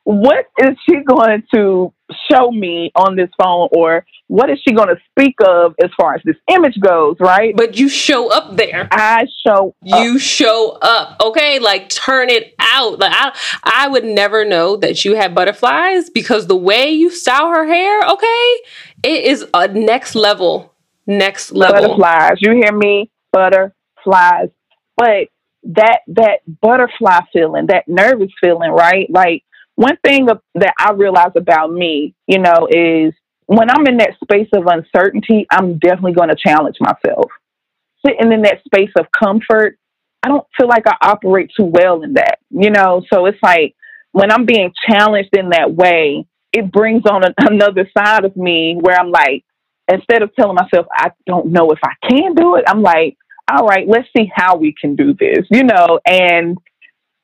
What 0.03 0.45
is 0.59 0.75
she 0.87 0.97
going 1.03 1.43
to 1.55 1.93
show 2.31 2.51
me 2.51 2.91
on 2.95 3.15
this 3.15 3.29
phone 3.41 3.69
or 3.75 4.05
what 4.27 4.49
is 4.49 4.59
she 4.67 4.73
going 4.73 4.89
to 4.89 4.97
speak 5.11 5.35
of 5.45 5.73
as 5.83 5.89
far 5.99 6.15
as 6.15 6.21
this 6.25 6.35
image 6.49 6.79
goes, 6.79 7.15
right? 7.19 7.55
But 7.55 7.77
you 7.77 7.89
show 7.89 8.31
up 8.31 8.55
there. 8.55 8.87
I 8.91 9.25
show 9.45 9.75
You 9.83 10.17
show 10.19 10.77
up. 10.81 11.21
Okay? 11.23 11.59
Like 11.59 11.89
turn 11.89 12.29
it 12.29 12.55
out. 12.59 12.99
Like 12.99 13.11
I 13.13 13.37
I 13.63 13.87
would 13.87 14.05
never 14.05 14.45
know 14.45 14.77
that 14.77 15.05
you 15.05 15.15
had 15.15 15.35
butterflies 15.35 16.09
because 16.09 16.47
the 16.47 16.55
way 16.55 16.89
you 16.89 17.11
style 17.11 17.49
her 17.49 17.65
hair, 17.65 18.01
okay? 18.09 18.57
It 19.03 19.25
is 19.25 19.45
a 19.53 19.67
next 19.67 20.15
level. 20.15 20.73
Next 21.07 21.51
level. 21.51 21.81
Butterflies. 21.81 22.37
You 22.39 22.53
hear 22.53 22.71
me? 22.71 23.11
Butterflies. 23.31 24.49
But 24.97 25.27
that 25.63 25.99
that 26.07 26.39
butterfly 26.61 27.19
feeling, 27.33 27.67
that 27.67 27.87
nervous 27.87 28.31
feeling, 28.41 28.71
right? 28.71 29.07
Like 29.09 29.43
one 29.75 29.97
thing 30.05 30.27
that 30.55 30.73
I 30.79 30.91
realize 30.91 31.31
about 31.35 31.71
me, 31.71 32.15
you 32.27 32.39
know, 32.39 32.67
is 32.69 33.13
when 33.47 33.69
I'm 33.69 33.85
in 33.87 33.97
that 33.97 34.15
space 34.23 34.49
of 34.55 34.65
uncertainty, 34.65 35.45
I'm 35.51 35.77
definitely 35.77 36.13
going 36.13 36.29
to 36.29 36.35
challenge 36.35 36.77
myself. 36.79 37.31
Sitting 38.05 38.31
in 38.31 38.43
that 38.43 38.63
space 38.65 38.91
of 38.97 39.07
comfort, 39.17 39.77
I 40.23 40.29
don't 40.29 40.47
feel 40.57 40.67
like 40.67 40.87
I 40.87 40.95
operate 41.01 41.51
too 41.55 41.65
well 41.65 42.01
in 42.03 42.13
that, 42.13 42.39
you 42.49 42.71
know? 42.71 43.03
So 43.13 43.25
it's 43.25 43.37
like 43.43 43.75
when 44.11 44.31
I'm 44.31 44.45
being 44.45 44.71
challenged 44.89 45.35
in 45.37 45.49
that 45.49 45.73
way, 45.73 46.25
it 46.53 46.71
brings 46.71 47.03
on 47.09 47.23
a, 47.23 47.33
another 47.37 47.89
side 47.97 48.25
of 48.25 48.35
me 48.35 48.77
where 48.79 48.97
I'm 48.97 49.11
like, 49.11 49.43
instead 49.91 50.23
of 50.23 50.33
telling 50.35 50.55
myself, 50.55 50.87
I 50.91 51.11
don't 51.27 51.51
know 51.51 51.71
if 51.71 51.79
I 51.83 51.93
can 52.09 52.33
do 52.33 52.55
it, 52.55 52.63
I'm 52.67 52.81
like, 52.81 53.17
all 53.51 53.67
right, 53.67 53.87
let's 53.87 54.07
see 54.17 54.31
how 54.33 54.55
we 54.55 54.73
can 54.79 54.95
do 54.95 55.13
this, 55.13 55.45
you 55.51 55.63
know, 55.63 55.99
and 56.07 56.57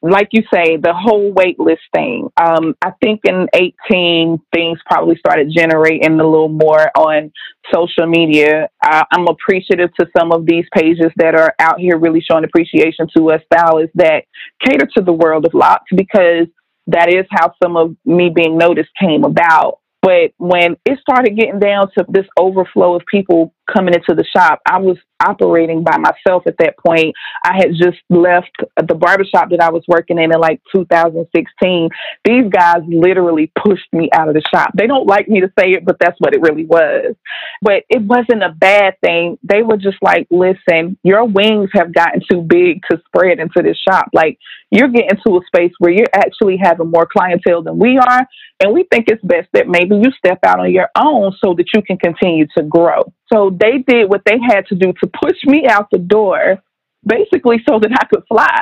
like 0.02 0.30
you 0.32 0.44
say, 0.54 0.78
the 0.78 0.94
whole 0.94 1.32
wait 1.32 1.60
list 1.60 1.82
thing. 1.94 2.30
Um, 2.42 2.76
I 2.82 2.92
think 3.04 3.22
in 3.24 3.48
18, 3.54 4.40
things 4.54 4.80
probably 4.86 5.16
started 5.18 5.52
generating 5.56 6.20
a 6.20 6.28
little 6.28 6.50
more 6.50 6.90
on 6.98 7.32
social 7.74 8.08
media. 8.08 8.70
I, 8.82 9.04
I'm 9.12 9.28
appreciative 9.28 9.94
to 10.00 10.08
some 10.18 10.32
of 10.32 10.46
these 10.46 10.66
pages 10.76 11.12
that 11.18 11.36
are 11.36 11.54
out 11.60 11.80
here 11.80 11.98
really 11.98 12.22
showing 12.22 12.44
appreciation 12.44 13.08
to 13.16 13.30
us 13.32 13.42
stylists 13.52 13.92
that 13.96 14.24
cater 14.66 14.88
to 14.98 15.04
the 15.04 15.14
world 15.14 15.46
of 15.46 15.54
locks 15.54 15.90
because 15.96 16.48
that 16.88 17.10
is 17.14 17.26
how 17.30 17.54
some 17.62 17.78
of 17.78 17.96
me 18.04 18.32
being 18.34 18.58
noticed 18.58 18.90
came 19.00 19.24
about. 19.24 19.80
But 20.02 20.34
when 20.38 20.78
it 20.84 21.00
started 21.00 21.38
getting 21.38 21.60
down 21.60 21.92
to 21.96 22.06
this 22.10 22.26
overflow 22.40 22.96
of 22.96 23.04
people 23.10 23.54
coming 23.74 23.94
into 23.94 24.16
the 24.16 24.26
shop, 24.26 24.62
I 24.66 24.80
was 24.80 24.98
operating 25.22 25.84
by 25.84 25.98
myself 25.98 26.44
at 26.48 26.58
that 26.60 26.76
point. 26.78 27.14
I 27.44 27.56
had 27.56 27.72
just 27.72 28.00
left 28.10 28.52
the 28.76 28.96
barbershop 28.96 29.50
that 29.52 29.62
I 29.62 29.70
was 29.70 29.84
working 29.88 30.18
in 30.18 30.34
in 30.34 30.40
like 30.40 30.62
2016. 30.74 31.90
These 32.26 32.50
guys 32.52 32.82
literally 32.88 33.52
pushed 33.64 33.92
me 33.94 34.10
out 34.14 34.28
of 34.28 34.34
the 34.34 34.44
shop. 34.54 34.72
They 34.76 34.88
don't 34.88 35.08
like 35.08 35.28
me 35.28 35.42
to 35.42 35.52
say 35.60 35.72
it, 35.72 35.86
but 35.86 35.98
that's 36.00 36.18
what 36.20 36.34
it 36.34 36.42
really 36.42 36.66
was. 36.66 37.16
But 37.62 37.84
it 37.90 38.02
wasn't 38.02 38.44
a 38.44 38.50
bad 38.50 38.96
thing. 39.04 39.38
They 39.44 39.62
were 39.62 39.78
just 39.78 39.98
like, 40.02 40.28
listen, 40.32 40.98
your 41.04 41.26
wings 41.26 41.70
have 41.74 41.94
gotten 41.94 42.22
too 42.30 42.42
big 42.42 42.82
to 42.90 43.02
spread 43.08 43.40
into 43.40 43.62
this 43.64 43.78
shop. 43.78 44.08
Like, 44.14 44.40
you're 44.72 44.88
getting 44.88 45.20
to 45.28 45.38
a 45.38 45.42
space 45.46 45.74
where 45.80 45.92
you're 45.92 46.08
actually 46.14 46.58
having 46.62 46.90
more 46.90 47.06
clientele 47.06 47.62
than 47.62 47.78
we 47.78 47.98
are. 47.98 48.28
And 48.64 48.74
we 48.74 48.86
think 48.92 49.06
it's 49.08 49.24
best 49.24 49.50
that 49.54 49.68
maybe 49.68 49.96
you 49.96 50.12
step 50.18 50.40
out 50.46 50.60
on 50.60 50.72
your 50.72 50.90
own 50.96 51.34
so 51.44 51.54
that 51.56 51.66
you 51.74 51.82
can 51.82 51.98
continue 51.98 52.48
to 52.58 52.64
grow. 52.64 53.04
So 53.32 53.50
they 53.58 53.80
did 53.88 54.10
what 54.10 54.22
they 54.26 54.38
had 54.40 54.68
to 54.68 54.76
do 54.76 54.94
to 55.02 55.10
push 55.22 55.38
me 55.46 55.66
out 55.68 55.90
the 55.92 56.00
door, 56.00 56.60
basically 57.06 57.58
so 57.68 57.80
that 57.80 57.92
I 57.92 58.06
could 58.06 58.24
fly. 58.28 58.62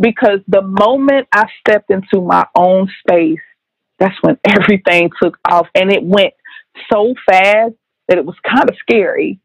Because 0.00 0.40
the 0.46 0.62
moment 0.62 1.26
I 1.32 1.46
stepped 1.60 1.90
into 1.90 2.24
my 2.24 2.46
own 2.54 2.88
space, 3.00 3.40
that's 3.98 4.14
when 4.22 4.38
everything 4.48 5.10
took 5.22 5.38
off. 5.50 5.66
And 5.74 5.92
it 5.92 6.02
went 6.02 6.34
so 6.92 7.14
fast 7.28 7.74
that 8.08 8.18
it 8.18 8.24
was 8.24 8.36
kind 8.46 8.68
of 8.68 8.76
scary 8.80 9.40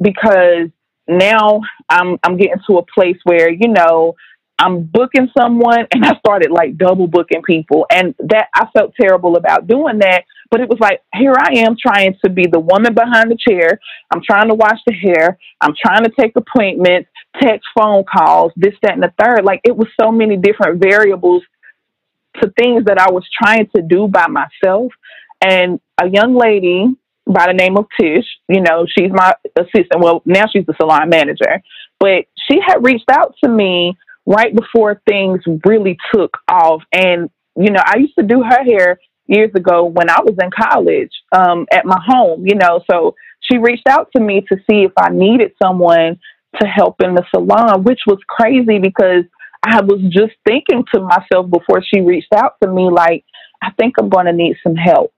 because 0.00 0.68
now 1.08 1.60
I'm 1.88 2.18
I'm 2.22 2.36
getting 2.36 2.60
to 2.68 2.78
a 2.78 2.84
place 2.84 3.16
where, 3.24 3.50
you 3.50 3.68
know, 3.68 4.14
I'm 4.58 4.82
booking 4.82 5.28
someone 5.38 5.86
and 5.92 6.04
I 6.04 6.18
started 6.18 6.50
like 6.50 6.76
double 6.76 7.06
booking 7.06 7.42
people. 7.42 7.86
And 7.90 8.14
that 8.18 8.48
I 8.54 8.66
felt 8.76 8.94
terrible 9.00 9.36
about 9.36 9.66
doing 9.66 9.98
that. 10.00 10.24
But 10.50 10.60
it 10.60 10.68
was 10.68 10.78
like, 10.80 11.02
here 11.14 11.34
I 11.36 11.58
am 11.58 11.76
trying 11.80 12.16
to 12.24 12.30
be 12.30 12.46
the 12.50 12.58
woman 12.58 12.94
behind 12.94 13.30
the 13.30 13.36
chair. 13.36 13.78
I'm 14.10 14.22
trying 14.24 14.48
to 14.48 14.54
wash 14.54 14.78
the 14.86 14.94
hair. 14.94 15.38
I'm 15.60 15.74
trying 15.80 16.04
to 16.04 16.10
take 16.18 16.32
appointments, 16.36 17.10
text 17.40 17.68
phone 17.78 18.04
calls, 18.04 18.52
this, 18.56 18.74
that, 18.82 18.94
and 18.94 19.02
the 19.02 19.12
third. 19.22 19.44
Like 19.44 19.60
it 19.64 19.76
was 19.76 19.88
so 20.00 20.10
many 20.10 20.36
different 20.36 20.82
variables 20.82 21.42
to 22.40 22.50
things 22.58 22.84
that 22.86 22.98
I 22.98 23.10
was 23.10 23.24
trying 23.42 23.68
to 23.76 23.82
do 23.82 24.08
by 24.08 24.26
myself. 24.26 24.92
And 25.42 25.80
a 26.02 26.08
young 26.08 26.34
lady 26.34 26.86
by 27.26 27.46
the 27.46 27.52
name 27.52 27.76
of 27.76 27.86
Tish, 28.00 28.24
you 28.48 28.62
know, 28.62 28.86
she's 28.86 29.10
my 29.12 29.34
assistant. 29.56 30.00
Well, 30.00 30.22
now 30.24 30.46
she's 30.50 30.64
the 30.66 30.74
salon 30.80 31.10
manager, 31.10 31.62
but 32.00 32.24
she 32.48 32.58
had 32.66 32.82
reached 32.82 33.10
out 33.10 33.34
to 33.44 33.50
me 33.50 33.98
right 34.28 34.54
before 34.54 35.00
things 35.08 35.40
really 35.64 35.96
took 36.12 36.36
off. 36.48 36.82
And, 36.92 37.30
you 37.56 37.70
know, 37.70 37.82
I 37.82 37.98
used 37.98 38.14
to 38.18 38.24
do 38.26 38.42
her 38.42 38.62
hair 38.62 39.00
years 39.26 39.50
ago 39.56 39.86
when 39.86 40.10
I 40.10 40.20
was 40.20 40.36
in 40.42 40.50
college 40.50 41.10
um, 41.32 41.66
at 41.72 41.86
my 41.86 41.98
home, 42.06 42.46
you 42.46 42.54
know. 42.54 42.82
So 42.90 43.14
she 43.40 43.56
reached 43.56 43.88
out 43.88 44.10
to 44.14 44.22
me 44.22 44.42
to 44.52 44.56
see 44.68 44.82
if 44.82 44.92
I 44.98 45.08
needed 45.08 45.52
someone 45.62 46.20
to 46.60 46.66
help 46.66 47.00
in 47.02 47.14
the 47.14 47.24
salon, 47.34 47.84
which 47.84 48.00
was 48.06 48.18
crazy 48.28 48.78
because 48.78 49.24
I 49.64 49.80
was 49.80 50.00
just 50.10 50.34
thinking 50.46 50.84
to 50.94 51.00
myself 51.00 51.50
before 51.50 51.82
she 51.82 52.00
reached 52.00 52.32
out 52.34 52.56
to 52.62 52.70
me, 52.70 52.90
like, 52.90 53.24
I 53.62 53.70
think 53.78 53.94
I'm 53.98 54.10
going 54.10 54.26
to 54.26 54.32
need 54.32 54.56
some 54.62 54.76
help. 54.76 55.12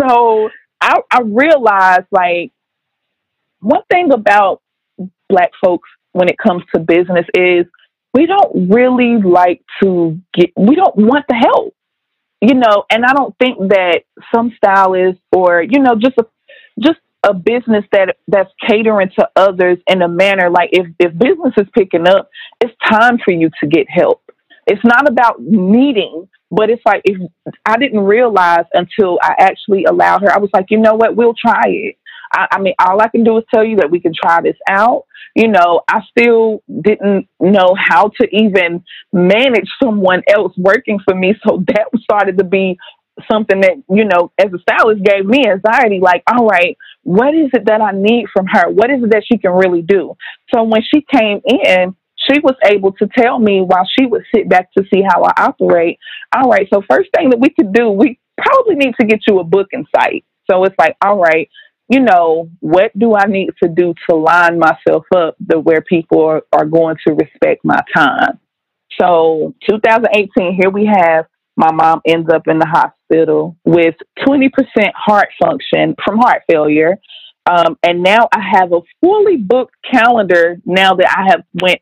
So 0.00 0.48
I, 0.80 1.00
I 1.12 1.20
realized, 1.22 2.06
like, 2.10 2.50
one 3.60 3.82
thing 3.90 4.10
about 4.12 4.62
Black 5.28 5.50
folks 5.62 5.88
when 6.12 6.28
it 6.28 6.36
comes 6.38 6.62
to 6.74 6.80
business 6.80 7.26
is 7.34 7.66
we 8.14 8.26
don't 8.26 8.70
really 8.70 9.20
like 9.20 9.62
to 9.82 10.18
get, 10.32 10.50
we 10.56 10.76
don't 10.76 10.96
want 10.96 11.24
the 11.28 11.34
help, 11.34 11.74
you 12.40 12.54
know, 12.54 12.84
and 12.90 13.04
I 13.04 13.12
don't 13.12 13.34
think 13.38 13.58
that 13.70 14.02
some 14.34 14.52
stylists 14.56 15.20
or, 15.32 15.62
you 15.62 15.80
know, 15.80 15.96
just 15.96 16.16
a, 16.18 16.26
just 16.80 17.00
a 17.24 17.34
business 17.34 17.84
that 17.92 18.16
that's 18.28 18.50
catering 18.68 19.10
to 19.18 19.28
others 19.34 19.78
in 19.88 20.02
a 20.02 20.08
manner 20.08 20.50
like 20.50 20.70
if, 20.72 20.86
if 21.00 21.12
business 21.18 21.54
is 21.56 21.66
picking 21.74 22.06
up, 22.06 22.30
it's 22.60 22.74
time 22.88 23.18
for 23.24 23.32
you 23.32 23.50
to 23.60 23.66
get 23.66 23.86
help. 23.90 24.22
It's 24.66 24.84
not 24.84 25.08
about 25.08 25.40
needing, 25.42 26.28
but 26.50 26.70
it's 26.70 26.82
like 26.86 27.02
if 27.04 27.18
I 27.66 27.76
didn't 27.78 28.00
realize 28.00 28.64
until 28.72 29.18
I 29.22 29.34
actually 29.38 29.84
allowed 29.84 30.22
her, 30.22 30.32
I 30.32 30.38
was 30.38 30.50
like, 30.54 30.66
you 30.70 30.78
know 30.78 30.94
what, 30.94 31.16
we'll 31.16 31.34
try 31.34 31.62
it. 31.66 31.96
I, 32.34 32.46
I 32.52 32.60
mean, 32.60 32.74
all 32.78 33.00
I 33.00 33.08
can 33.08 33.24
do 33.24 33.38
is 33.38 33.44
tell 33.52 33.64
you 33.64 33.76
that 33.76 33.90
we 33.90 34.00
can 34.00 34.12
try 34.14 34.40
this 34.42 34.56
out. 34.68 35.04
You 35.36 35.48
know, 35.48 35.82
I 35.88 36.00
still 36.10 36.62
didn't 36.68 37.28
know 37.40 37.74
how 37.76 38.10
to 38.20 38.28
even 38.30 38.84
manage 39.12 39.68
someone 39.82 40.22
else 40.28 40.52
working 40.56 40.98
for 41.04 41.14
me. 41.14 41.34
So 41.46 41.62
that 41.68 41.86
started 42.02 42.38
to 42.38 42.44
be 42.44 42.78
something 43.30 43.60
that, 43.60 43.76
you 43.88 44.04
know, 44.04 44.32
as 44.38 44.52
a 44.52 44.58
stylist 44.58 45.04
gave 45.04 45.24
me 45.24 45.44
anxiety. 45.46 46.00
Like, 46.00 46.22
all 46.26 46.46
right, 46.46 46.76
what 47.02 47.34
is 47.34 47.50
it 47.52 47.66
that 47.66 47.80
I 47.80 47.92
need 47.92 48.26
from 48.32 48.46
her? 48.46 48.70
What 48.70 48.90
is 48.90 49.02
it 49.02 49.10
that 49.10 49.24
she 49.30 49.38
can 49.38 49.52
really 49.52 49.82
do? 49.82 50.14
So 50.52 50.64
when 50.64 50.82
she 50.82 51.04
came 51.12 51.40
in, 51.44 51.94
she 52.16 52.40
was 52.40 52.54
able 52.64 52.92
to 52.92 53.08
tell 53.16 53.38
me 53.38 53.60
while 53.60 53.86
she 53.98 54.06
would 54.06 54.22
sit 54.34 54.48
back 54.48 54.72
to 54.76 54.84
see 54.92 55.02
how 55.02 55.22
I 55.24 55.32
operate. 55.38 55.98
All 56.34 56.50
right, 56.50 56.66
so 56.72 56.82
first 56.88 57.10
thing 57.14 57.30
that 57.30 57.40
we 57.40 57.50
could 57.50 57.72
do, 57.72 57.90
we 57.90 58.18
probably 58.36 58.76
need 58.76 58.94
to 59.00 59.06
get 59.06 59.20
you 59.28 59.38
a 59.40 59.44
booking 59.44 59.86
site. 59.94 60.24
So 60.50 60.64
it's 60.64 60.76
like, 60.78 60.96
all 61.02 61.18
right, 61.18 61.48
you 61.88 62.00
know, 62.00 62.48
what 62.60 62.96
do 62.98 63.14
I 63.14 63.26
need 63.26 63.50
to 63.62 63.68
do 63.68 63.94
to 64.08 64.16
line 64.16 64.58
myself 64.58 65.04
up 65.14 65.36
to 65.50 65.60
where 65.60 65.82
people 65.82 66.24
are, 66.24 66.42
are 66.52 66.64
going 66.64 66.96
to 67.06 67.14
respect 67.14 67.64
my 67.64 67.80
time? 67.94 68.40
So 69.00 69.54
2018, 69.68 70.58
here 70.60 70.70
we 70.70 70.86
have 70.86 71.26
my 71.56 71.72
mom 71.72 72.00
ends 72.06 72.28
up 72.32 72.48
in 72.48 72.58
the 72.58 72.66
hospital 72.66 73.56
with 73.64 73.94
20% 74.26 74.50
heart 74.94 75.28
function 75.40 75.94
from 76.04 76.18
heart 76.18 76.42
failure. 76.50 76.96
Um, 77.48 77.78
and 77.82 78.02
now 78.02 78.28
I 78.32 78.40
have 78.58 78.72
a 78.72 78.80
fully 79.02 79.36
booked 79.36 79.74
calendar 79.90 80.56
now 80.64 80.94
that 80.94 81.14
I 81.16 81.30
have 81.30 81.42
went 81.62 81.80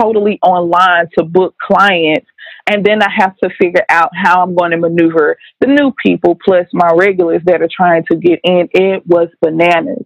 totally 0.00 0.38
online 0.42 1.08
to 1.18 1.24
book 1.24 1.54
clients 1.60 2.26
and 2.66 2.84
then 2.84 3.02
I 3.02 3.10
have 3.14 3.36
to 3.38 3.50
figure 3.60 3.84
out 3.88 4.10
how 4.14 4.42
I'm 4.42 4.54
going 4.54 4.70
to 4.70 4.78
maneuver 4.78 5.36
the 5.60 5.66
new 5.66 5.92
people 6.02 6.38
plus 6.42 6.66
my 6.72 6.90
regulars 6.96 7.42
that 7.44 7.60
are 7.60 7.68
trying 7.74 8.04
to 8.10 8.16
get 8.16 8.40
in. 8.42 8.68
It 8.72 9.06
was 9.06 9.28
bananas. 9.42 10.04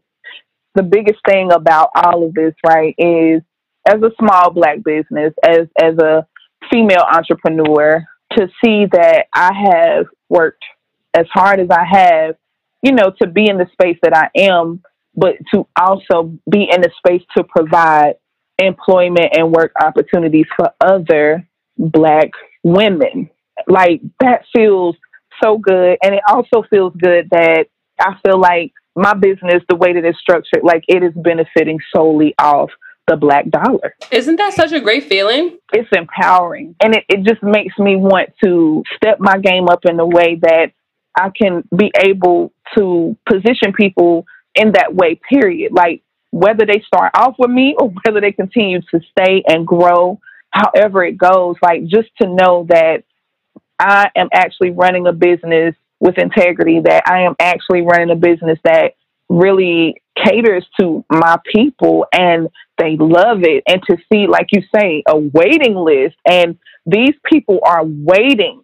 The 0.74 0.82
biggest 0.82 1.20
thing 1.28 1.52
about 1.52 1.90
all 1.94 2.26
of 2.26 2.34
this, 2.34 2.54
right, 2.66 2.94
is 2.98 3.42
as 3.86 4.02
a 4.02 4.10
small 4.18 4.50
black 4.50 4.82
business, 4.84 5.32
as 5.46 5.66
as 5.80 5.96
a 5.98 6.26
female 6.70 7.04
entrepreneur, 7.10 8.04
to 8.32 8.48
see 8.62 8.86
that 8.92 9.26
I 9.32 9.52
have 9.54 10.06
worked 10.28 10.64
as 11.14 11.26
hard 11.32 11.60
as 11.60 11.68
I 11.70 11.84
have, 11.84 12.36
you 12.82 12.92
know, 12.92 13.12
to 13.22 13.28
be 13.28 13.48
in 13.48 13.58
the 13.58 13.68
space 13.72 13.98
that 14.02 14.16
I 14.16 14.30
am, 14.36 14.82
but 15.14 15.36
to 15.54 15.66
also 15.80 16.38
be 16.50 16.68
in 16.70 16.80
the 16.80 16.90
space 16.98 17.22
to 17.36 17.44
provide 17.44 18.14
employment 18.58 19.36
and 19.36 19.52
work 19.52 19.72
opportunities 19.80 20.46
for 20.56 20.70
other 20.80 21.48
black 21.78 22.30
women. 22.62 23.30
Like 23.66 24.00
that 24.20 24.44
feels 24.54 24.96
so 25.42 25.58
good. 25.58 25.98
And 26.02 26.14
it 26.14 26.22
also 26.28 26.62
feels 26.68 26.92
good 26.96 27.28
that 27.30 27.66
I 28.00 28.14
feel 28.24 28.38
like 28.38 28.72
my 28.94 29.14
business, 29.14 29.62
the 29.68 29.76
way 29.76 29.92
that 29.92 30.04
it's 30.04 30.18
structured, 30.18 30.62
like 30.62 30.84
it 30.88 31.02
is 31.02 31.12
benefiting 31.14 31.78
solely 31.94 32.34
off 32.38 32.70
the 33.06 33.16
black 33.16 33.48
dollar. 33.48 33.94
Isn't 34.10 34.36
that 34.36 34.54
such 34.54 34.72
a 34.72 34.80
great 34.80 35.04
feeling? 35.04 35.58
It's 35.72 35.88
empowering. 35.92 36.74
And 36.82 36.94
it, 36.94 37.04
it 37.08 37.24
just 37.24 37.42
makes 37.42 37.78
me 37.78 37.96
want 37.96 38.30
to 38.44 38.82
step 38.96 39.18
my 39.18 39.38
game 39.38 39.68
up 39.68 39.80
in 39.84 39.98
a 39.98 40.06
way 40.06 40.38
that 40.42 40.72
I 41.16 41.30
can 41.30 41.64
be 41.76 41.90
able 42.04 42.52
to 42.76 43.16
position 43.28 43.72
people 43.76 44.26
in 44.54 44.72
that 44.72 44.94
way, 44.94 45.20
period. 45.28 45.72
Like 45.72 46.02
whether 46.30 46.66
they 46.66 46.82
start 46.86 47.12
off 47.14 47.34
with 47.38 47.50
me 47.50 47.74
or 47.78 47.88
whether 48.04 48.20
they 48.20 48.32
continue 48.32 48.80
to 48.80 49.00
stay 49.10 49.42
and 49.46 49.66
grow 49.66 50.20
however 50.50 51.04
it 51.04 51.18
goes, 51.18 51.56
like 51.62 51.86
just 51.86 52.08
to 52.20 52.28
know 52.28 52.66
that 52.68 53.04
I 53.78 54.10
am 54.16 54.28
actually 54.32 54.70
running 54.70 55.06
a 55.06 55.12
business 55.12 55.74
with 56.00 56.18
integrity, 56.18 56.80
that 56.84 57.02
I 57.06 57.22
am 57.22 57.34
actually 57.40 57.82
running 57.82 58.10
a 58.10 58.16
business 58.16 58.58
that 58.64 58.94
really 59.28 60.02
caters 60.16 60.66
to 60.80 61.04
my 61.10 61.38
people 61.54 62.06
and 62.12 62.48
they 62.78 62.96
love 62.98 63.42
it. 63.42 63.62
And 63.68 63.82
to 63.88 63.96
see, 64.12 64.26
like 64.26 64.48
you 64.52 64.62
say, 64.74 65.02
a 65.08 65.16
waiting 65.16 65.76
list, 65.76 66.16
and 66.28 66.58
these 66.86 67.14
people 67.30 67.60
are 67.64 67.84
waiting 67.84 68.62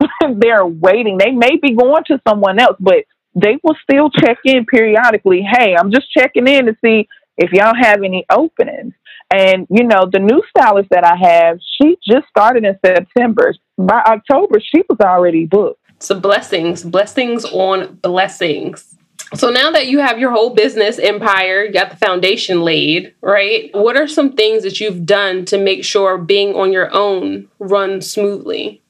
they're 0.38 0.66
waiting. 0.66 1.18
They 1.18 1.32
may 1.32 1.56
be 1.60 1.74
going 1.74 2.04
to 2.06 2.20
someone 2.28 2.58
else, 2.58 2.76
but 2.80 3.04
they 3.34 3.58
will 3.62 3.76
still 3.82 4.10
check 4.10 4.38
in 4.44 4.66
periodically. 4.66 5.42
Hey, 5.42 5.74
I'm 5.78 5.92
just 5.92 6.10
checking 6.10 6.48
in 6.48 6.66
to 6.66 6.76
see 6.84 7.08
if 7.36 7.52
y'all 7.52 7.74
have 7.78 8.02
any 8.02 8.24
openings. 8.30 8.94
And 9.30 9.66
you 9.70 9.84
know, 9.84 10.08
the 10.10 10.18
new 10.18 10.42
stylist 10.50 10.88
that 10.90 11.04
I 11.04 11.16
have, 11.16 11.58
she 11.80 11.96
just 12.06 12.26
started 12.28 12.64
in 12.64 12.76
September. 12.84 13.54
By 13.78 14.02
October, 14.04 14.60
she 14.60 14.82
was 14.88 14.98
already 15.00 15.46
booked. 15.46 15.80
So 16.00 16.18
blessings, 16.18 16.82
blessings 16.82 17.44
on 17.44 17.96
blessings. 17.96 18.96
So 19.34 19.50
now 19.50 19.70
that 19.70 19.86
you 19.86 20.00
have 20.00 20.18
your 20.18 20.32
whole 20.32 20.54
business 20.54 20.98
empire, 20.98 21.62
you 21.62 21.72
got 21.72 21.90
the 21.90 21.96
foundation 21.96 22.62
laid, 22.62 23.14
right? 23.22 23.70
What 23.72 23.96
are 23.96 24.08
some 24.08 24.32
things 24.32 24.64
that 24.64 24.80
you've 24.80 25.06
done 25.06 25.44
to 25.46 25.58
make 25.58 25.84
sure 25.84 26.18
being 26.18 26.54
on 26.54 26.72
your 26.72 26.92
own 26.92 27.48
runs 27.60 28.10
smoothly? 28.10 28.82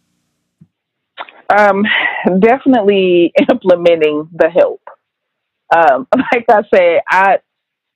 Um, 1.55 1.85
definitely 2.39 3.33
implementing 3.51 4.31
the 4.33 4.49
help. 4.49 4.81
Um, 5.75 6.07
like 6.17 6.47
I 6.49 6.63
said, 6.73 7.01
I 7.09 7.39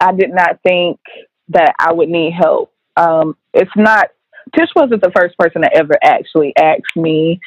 I 0.01 0.13
did 0.13 0.35
not 0.35 0.59
think 0.63 0.99
that 1.49 1.75
I 1.79 1.93
would 1.93 2.09
need 2.09 2.33
help. 2.33 2.73
Um, 2.97 3.37
it's 3.53 3.71
not 3.77 4.09
Tish 4.55 4.69
wasn't 4.77 5.03
the 5.03 5.13
first 5.17 5.37
person 5.39 5.63
to 5.63 5.75
ever 5.75 5.95
actually 6.03 6.53
ask 6.57 6.83
me 6.97 7.41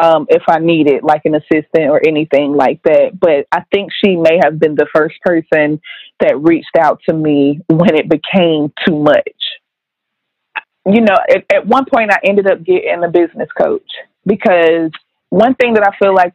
um, 0.00 0.26
if 0.28 0.42
I 0.48 0.58
needed 0.58 1.02
like 1.02 1.22
an 1.24 1.34
assistant 1.34 1.90
or 1.90 2.00
anything 2.06 2.54
like 2.54 2.82
that. 2.84 3.18
But 3.18 3.46
I 3.52 3.64
think 3.72 3.90
she 4.04 4.16
may 4.16 4.38
have 4.42 4.58
been 4.58 4.74
the 4.74 4.88
first 4.94 5.16
person 5.22 5.80
that 6.20 6.40
reached 6.40 6.76
out 6.78 7.00
to 7.08 7.14
me 7.14 7.60
when 7.68 7.94
it 7.94 8.08
became 8.08 8.72
too 8.86 8.98
much. 8.98 9.22
You 10.86 11.00
know, 11.00 11.16
at, 11.30 11.44
at 11.52 11.66
one 11.66 11.86
point 11.92 12.12
I 12.12 12.18
ended 12.24 12.46
up 12.46 12.64
getting 12.64 13.02
a 13.04 13.08
business 13.08 13.48
coach 13.56 13.88
because 14.26 14.90
one 15.30 15.54
thing 15.54 15.74
that 15.74 15.86
I 15.86 15.96
feel 15.98 16.14
like 16.14 16.34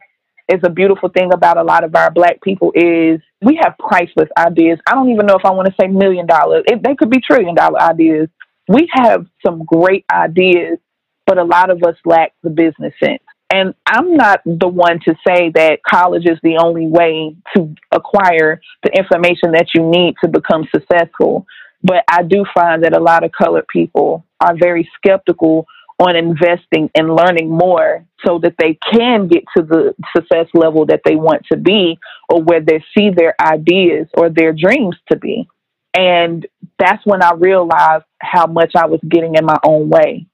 is 0.52 0.60
a 0.64 0.70
beautiful 0.70 1.08
thing 1.08 1.32
about 1.32 1.56
a 1.56 1.62
lot 1.62 1.84
of 1.84 1.94
our 1.94 2.10
black 2.10 2.42
people 2.42 2.72
is 2.74 3.20
we 3.42 3.58
have 3.62 3.74
priceless 3.78 4.28
ideas. 4.36 4.78
I 4.86 4.94
don't 4.94 5.10
even 5.10 5.26
know 5.26 5.36
if 5.36 5.44
I 5.44 5.50
want 5.50 5.68
to 5.68 5.74
say 5.80 5.88
million 5.88 6.26
dollars. 6.26 6.64
they 6.66 6.94
could 6.94 7.10
be 7.10 7.20
trillion 7.20 7.54
dollar 7.54 7.80
ideas. 7.80 8.28
We 8.68 8.88
have 8.92 9.26
some 9.44 9.64
great 9.64 10.04
ideas, 10.12 10.78
but 11.26 11.38
a 11.38 11.44
lot 11.44 11.70
of 11.70 11.82
us 11.82 11.96
lack 12.04 12.32
the 12.42 12.50
business 12.50 12.92
sense. 13.02 13.22
And 13.52 13.74
I'm 13.86 14.16
not 14.16 14.42
the 14.44 14.68
one 14.68 15.00
to 15.06 15.14
say 15.26 15.50
that 15.54 15.80
college 15.88 16.24
is 16.24 16.38
the 16.42 16.58
only 16.62 16.86
way 16.86 17.34
to 17.56 17.74
acquire 17.90 18.60
the 18.84 18.96
information 18.96 19.52
that 19.52 19.68
you 19.74 19.88
need 19.90 20.14
to 20.22 20.30
become 20.30 20.68
successful. 20.72 21.46
But 21.82 22.04
I 22.08 22.22
do 22.22 22.44
find 22.54 22.84
that 22.84 22.96
a 22.96 23.00
lot 23.00 23.24
of 23.24 23.32
colored 23.32 23.66
people 23.66 24.24
are 24.40 24.54
very 24.56 24.88
skeptical 24.96 25.66
on 26.00 26.16
investing 26.16 26.90
and 26.94 27.14
learning 27.14 27.50
more 27.50 28.06
so 28.26 28.38
that 28.42 28.54
they 28.58 28.78
can 28.90 29.28
get 29.28 29.44
to 29.54 29.62
the 29.62 29.94
success 30.16 30.46
level 30.54 30.86
that 30.86 31.02
they 31.04 31.14
want 31.14 31.42
to 31.52 31.58
be 31.58 31.98
or 32.28 32.42
where 32.42 32.60
they 32.60 32.82
see 32.96 33.10
their 33.14 33.34
ideas 33.40 34.08
or 34.14 34.30
their 34.30 34.52
dreams 34.52 34.96
to 35.12 35.18
be. 35.18 35.46
And 35.94 36.46
that's 36.78 37.04
when 37.04 37.22
I 37.22 37.32
realized 37.34 38.04
how 38.18 38.46
much 38.46 38.72
I 38.74 38.86
was 38.86 39.00
getting 39.06 39.34
in 39.34 39.44
my 39.44 39.58
own 39.62 39.90
way. 39.90 40.26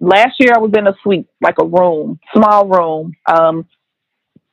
Last 0.00 0.34
year, 0.38 0.52
I 0.54 0.58
was 0.58 0.72
in 0.76 0.86
a 0.86 0.94
suite, 1.02 1.28
like 1.40 1.56
a 1.58 1.64
room, 1.64 2.20
small 2.36 2.68
room. 2.68 3.14
Um, 3.26 3.66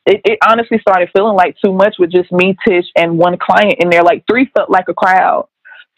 it, 0.05 0.21
it 0.23 0.39
honestly 0.47 0.79
started 0.79 1.09
feeling 1.13 1.35
like 1.35 1.57
too 1.63 1.73
much 1.73 1.95
with 1.99 2.11
just 2.11 2.31
me, 2.31 2.55
Tish, 2.65 2.85
and 2.95 3.17
one 3.17 3.37
client 3.37 3.75
in 3.79 3.89
there. 3.89 4.03
Like 4.03 4.23
three 4.31 4.49
felt 4.55 4.69
like 4.69 4.85
a 4.87 4.93
crowd. 4.93 5.49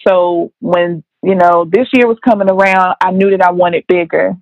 So 0.08 0.52
when 0.60 1.04
you 1.24 1.36
know, 1.36 1.66
this 1.70 1.88
year 1.94 2.08
was 2.08 2.18
coming 2.24 2.50
around, 2.50 2.96
I 3.02 3.12
knew 3.12 3.32
that 3.32 3.42
I 3.42 3.52
wanted 3.52 3.86
bigger. 3.88 4.36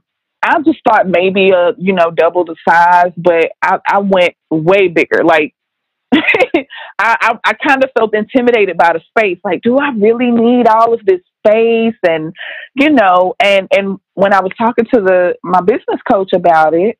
I 0.43 0.61
just 0.65 0.79
thought 0.87 1.07
maybe 1.07 1.51
a, 1.51 1.73
you 1.77 1.93
know, 1.93 2.09
double 2.09 2.43
the 2.43 2.55
size, 2.67 3.11
but 3.15 3.51
I, 3.61 3.77
I 3.87 3.99
went 3.99 4.33
way 4.49 4.87
bigger. 4.87 5.23
Like 5.23 5.53
I, 6.13 6.65
I, 6.97 7.37
I 7.45 7.53
kind 7.53 7.83
of 7.83 7.91
felt 7.97 8.15
intimidated 8.15 8.77
by 8.77 8.93
the 8.93 9.01
space. 9.09 9.39
Like, 9.43 9.61
do 9.61 9.77
I 9.77 9.91
really 9.95 10.31
need 10.31 10.67
all 10.67 10.93
of 10.93 11.05
this 11.05 11.21
space? 11.45 11.97
And 12.07 12.33
you 12.75 12.89
know, 12.89 13.35
and 13.39 13.67
and 13.71 13.99
when 14.15 14.33
I 14.33 14.41
was 14.41 14.51
talking 14.57 14.85
to 14.93 15.01
the 15.01 15.35
my 15.43 15.61
business 15.61 16.01
coach 16.11 16.31
about 16.33 16.73
it, 16.73 16.97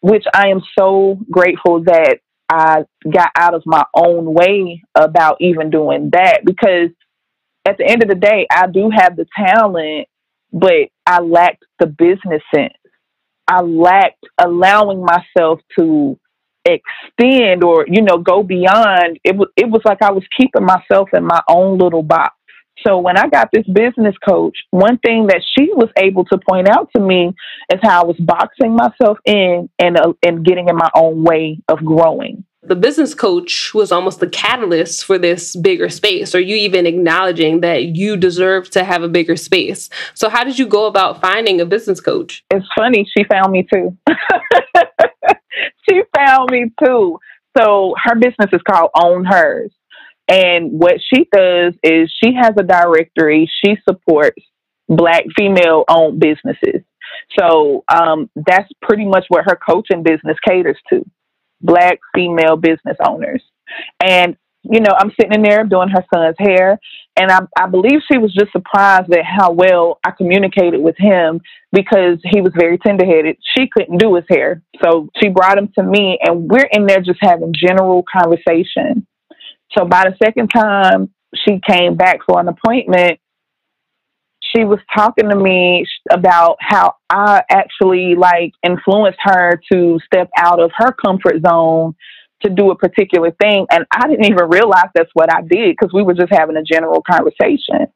which 0.00 0.24
I 0.32 0.48
am 0.48 0.62
so 0.78 1.18
grateful 1.30 1.82
that 1.84 2.18
I 2.48 2.84
got 3.12 3.30
out 3.36 3.54
of 3.54 3.64
my 3.66 3.84
own 3.94 4.32
way 4.32 4.82
about 4.94 5.38
even 5.40 5.70
doing 5.70 6.10
that 6.12 6.42
because 6.44 6.90
at 7.66 7.78
the 7.78 7.84
end 7.84 8.02
of 8.02 8.08
the 8.08 8.14
day, 8.14 8.46
I 8.50 8.66
do 8.68 8.90
have 8.94 9.16
the 9.16 9.26
talent, 9.36 10.08
but 10.52 10.88
I 11.06 11.20
lacked 11.20 11.64
the 11.80 11.86
business 11.86 12.42
sense. 12.54 12.74
I 13.48 13.60
lacked 13.62 14.24
allowing 14.38 15.04
myself 15.04 15.60
to 15.78 16.18
extend 16.64 17.62
or 17.62 17.86
you 17.88 18.02
know 18.02 18.18
go 18.18 18.42
beyond. 18.42 19.18
It 19.24 19.36
was 19.36 19.48
it 19.56 19.68
was 19.68 19.82
like 19.84 20.02
I 20.02 20.12
was 20.12 20.24
keeping 20.36 20.64
myself 20.64 21.10
in 21.12 21.24
my 21.24 21.40
own 21.48 21.78
little 21.78 22.02
box. 22.02 22.34
So 22.86 22.98
when 22.98 23.16
I 23.16 23.28
got 23.28 23.48
this 23.52 23.66
business 23.66 24.14
coach, 24.28 24.56
one 24.70 24.98
thing 24.98 25.28
that 25.28 25.42
she 25.56 25.70
was 25.72 25.88
able 25.98 26.24
to 26.26 26.38
point 26.48 26.68
out 26.68 26.90
to 26.94 27.00
me 27.00 27.32
is 27.72 27.80
how 27.82 28.02
I 28.02 28.04
was 28.04 28.16
boxing 28.18 28.76
myself 28.76 29.18
in 29.24 29.68
and 29.78 29.98
uh, 29.98 30.12
and 30.24 30.44
getting 30.44 30.68
in 30.68 30.76
my 30.76 30.90
own 30.94 31.24
way 31.24 31.60
of 31.68 31.78
growing 31.84 32.44
the 32.66 32.76
business 32.76 33.14
coach 33.14 33.72
was 33.74 33.92
almost 33.92 34.20
the 34.20 34.28
catalyst 34.28 35.04
for 35.04 35.18
this 35.18 35.56
bigger 35.56 35.88
space. 35.88 36.34
Or 36.34 36.40
you 36.40 36.56
even 36.56 36.86
acknowledging 36.86 37.60
that 37.60 37.96
you 37.96 38.16
deserve 38.16 38.70
to 38.70 38.84
have 38.84 39.02
a 39.02 39.08
bigger 39.08 39.36
space? 39.36 39.88
So 40.14 40.28
how 40.28 40.44
did 40.44 40.58
you 40.58 40.66
go 40.66 40.86
about 40.86 41.20
finding 41.20 41.60
a 41.60 41.66
business 41.66 42.00
coach? 42.00 42.44
It's 42.50 42.66
funny 42.76 43.08
she 43.16 43.24
found 43.24 43.52
me 43.52 43.66
too. 43.72 43.96
She 45.88 46.02
found 46.14 46.50
me 46.50 46.70
too. 46.82 47.18
So 47.56 47.94
her 48.02 48.14
business 48.14 48.50
is 48.52 48.60
called 48.68 48.90
OwnHers. 48.94 49.70
And 50.28 50.72
what 50.72 50.96
she 51.12 51.26
does 51.32 51.74
is 51.82 52.12
she 52.22 52.34
has 52.34 52.52
a 52.58 52.62
directory. 52.62 53.50
She 53.64 53.76
supports 53.88 54.42
black 54.88 55.24
female 55.36 55.84
owned 55.88 56.20
businesses. 56.20 56.82
So 57.38 57.84
um, 57.94 58.28
that's 58.34 58.68
pretty 58.82 59.04
much 59.06 59.24
what 59.28 59.44
her 59.44 59.56
coaching 59.56 60.02
business 60.02 60.36
caters 60.46 60.78
to 60.90 61.04
black 61.60 61.98
female 62.14 62.56
business 62.56 62.96
owners. 63.04 63.42
And, 64.02 64.36
you 64.62 64.80
know, 64.80 64.92
I'm 64.96 65.12
sitting 65.18 65.34
in 65.34 65.42
there 65.42 65.64
doing 65.64 65.88
her 65.88 66.04
son's 66.12 66.36
hair, 66.38 66.78
and 67.18 67.30
I, 67.30 67.40
I 67.56 67.66
believe 67.66 68.00
she 68.10 68.18
was 68.18 68.34
just 68.34 68.52
surprised 68.52 69.12
at 69.12 69.24
how 69.24 69.52
well 69.52 69.98
I 70.04 70.10
communicated 70.10 70.80
with 70.80 70.96
him 70.98 71.40
because 71.72 72.18
he 72.22 72.40
was 72.40 72.52
very 72.58 72.78
tenderheaded. 72.78 73.36
She 73.56 73.68
couldn't 73.72 73.98
do 73.98 74.14
his 74.14 74.24
hair. 74.28 74.62
So 74.82 75.08
she 75.20 75.28
brought 75.28 75.58
him 75.58 75.70
to 75.78 75.82
me, 75.82 76.18
and 76.22 76.50
we're 76.50 76.68
in 76.72 76.86
there 76.86 77.00
just 77.00 77.18
having 77.22 77.54
general 77.54 78.04
conversation. 78.10 79.06
So 79.76 79.84
by 79.84 80.04
the 80.04 80.16
second 80.24 80.48
time 80.48 81.12
she 81.34 81.60
came 81.66 81.96
back 81.96 82.20
for 82.26 82.40
an 82.40 82.48
appointment, 82.48 83.18
she 84.56 84.64
was 84.64 84.78
talking 84.94 85.28
to 85.28 85.36
me 85.36 85.86
about 86.10 86.56
how 86.60 86.94
I 87.10 87.42
actually 87.50 88.14
like 88.16 88.52
influenced 88.64 89.18
her 89.22 89.60
to 89.72 89.98
step 90.06 90.30
out 90.36 90.60
of 90.60 90.70
her 90.76 90.92
comfort 90.92 91.42
zone 91.46 91.94
to 92.42 92.50
do 92.50 92.70
a 92.70 92.76
particular 92.76 93.30
thing. 93.32 93.66
And 93.70 93.84
I 93.92 94.08
didn't 94.08 94.26
even 94.26 94.48
realize 94.48 94.88
that's 94.94 95.10
what 95.14 95.32
I 95.32 95.40
did 95.40 95.76
because 95.76 95.92
we 95.92 96.02
were 96.02 96.14
just 96.14 96.32
having 96.32 96.56
a 96.56 96.62
general 96.62 97.02
conversation. 97.02 97.86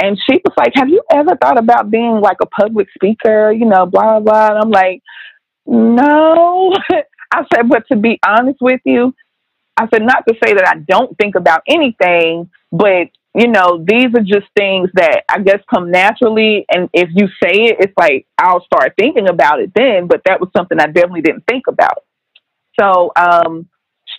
And 0.00 0.18
she 0.18 0.40
was 0.44 0.52
like, 0.56 0.72
Have 0.74 0.88
you 0.88 1.02
ever 1.10 1.36
thought 1.40 1.58
about 1.58 1.90
being 1.90 2.20
like 2.20 2.38
a 2.42 2.46
public 2.46 2.88
speaker? 2.94 3.50
You 3.50 3.66
know, 3.66 3.86
blah, 3.86 4.20
blah. 4.20 4.48
And 4.48 4.58
I'm 4.58 4.70
like, 4.70 5.02
No. 5.66 6.74
I 7.32 7.42
said, 7.54 7.68
But 7.68 7.84
to 7.90 7.96
be 7.96 8.18
honest 8.26 8.58
with 8.60 8.80
you, 8.84 9.14
I 9.76 9.88
said, 9.88 10.02
Not 10.02 10.24
to 10.28 10.34
say 10.44 10.54
that 10.54 10.68
I 10.68 10.78
don't 10.78 11.16
think 11.16 11.34
about 11.34 11.62
anything, 11.68 12.50
but 12.70 13.08
you 13.36 13.48
know, 13.48 13.84
these 13.86 14.06
are 14.16 14.22
just 14.22 14.46
things 14.56 14.88
that 14.94 15.24
I 15.30 15.40
guess 15.40 15.60
come 15.72 15.90
naturally. 15.90 16.64
And 16.70 16.88
if 16.94 17.10
you 17.14 17.28
say 17.42 17.64
it, 17.64 17.76
it's 17.80 17.92
like 17.98 18.26
I'll 18.38 18.64
start 18.64 18.94
thinking 18.98 19.28
about 19.28 19.60
it 19.60 19.72
then. 19.74 20.06
But 20.06 20.22
that 20.24 20.40
was 20.40 20.48
something 20.56 20.80
I 20.80 20.86
definitely 20.86 21.20
didn't 21.20 21.44
think 21.46 21.64
about. 21.68 22.04
So 22.80 23.12
um, 23.14 23.68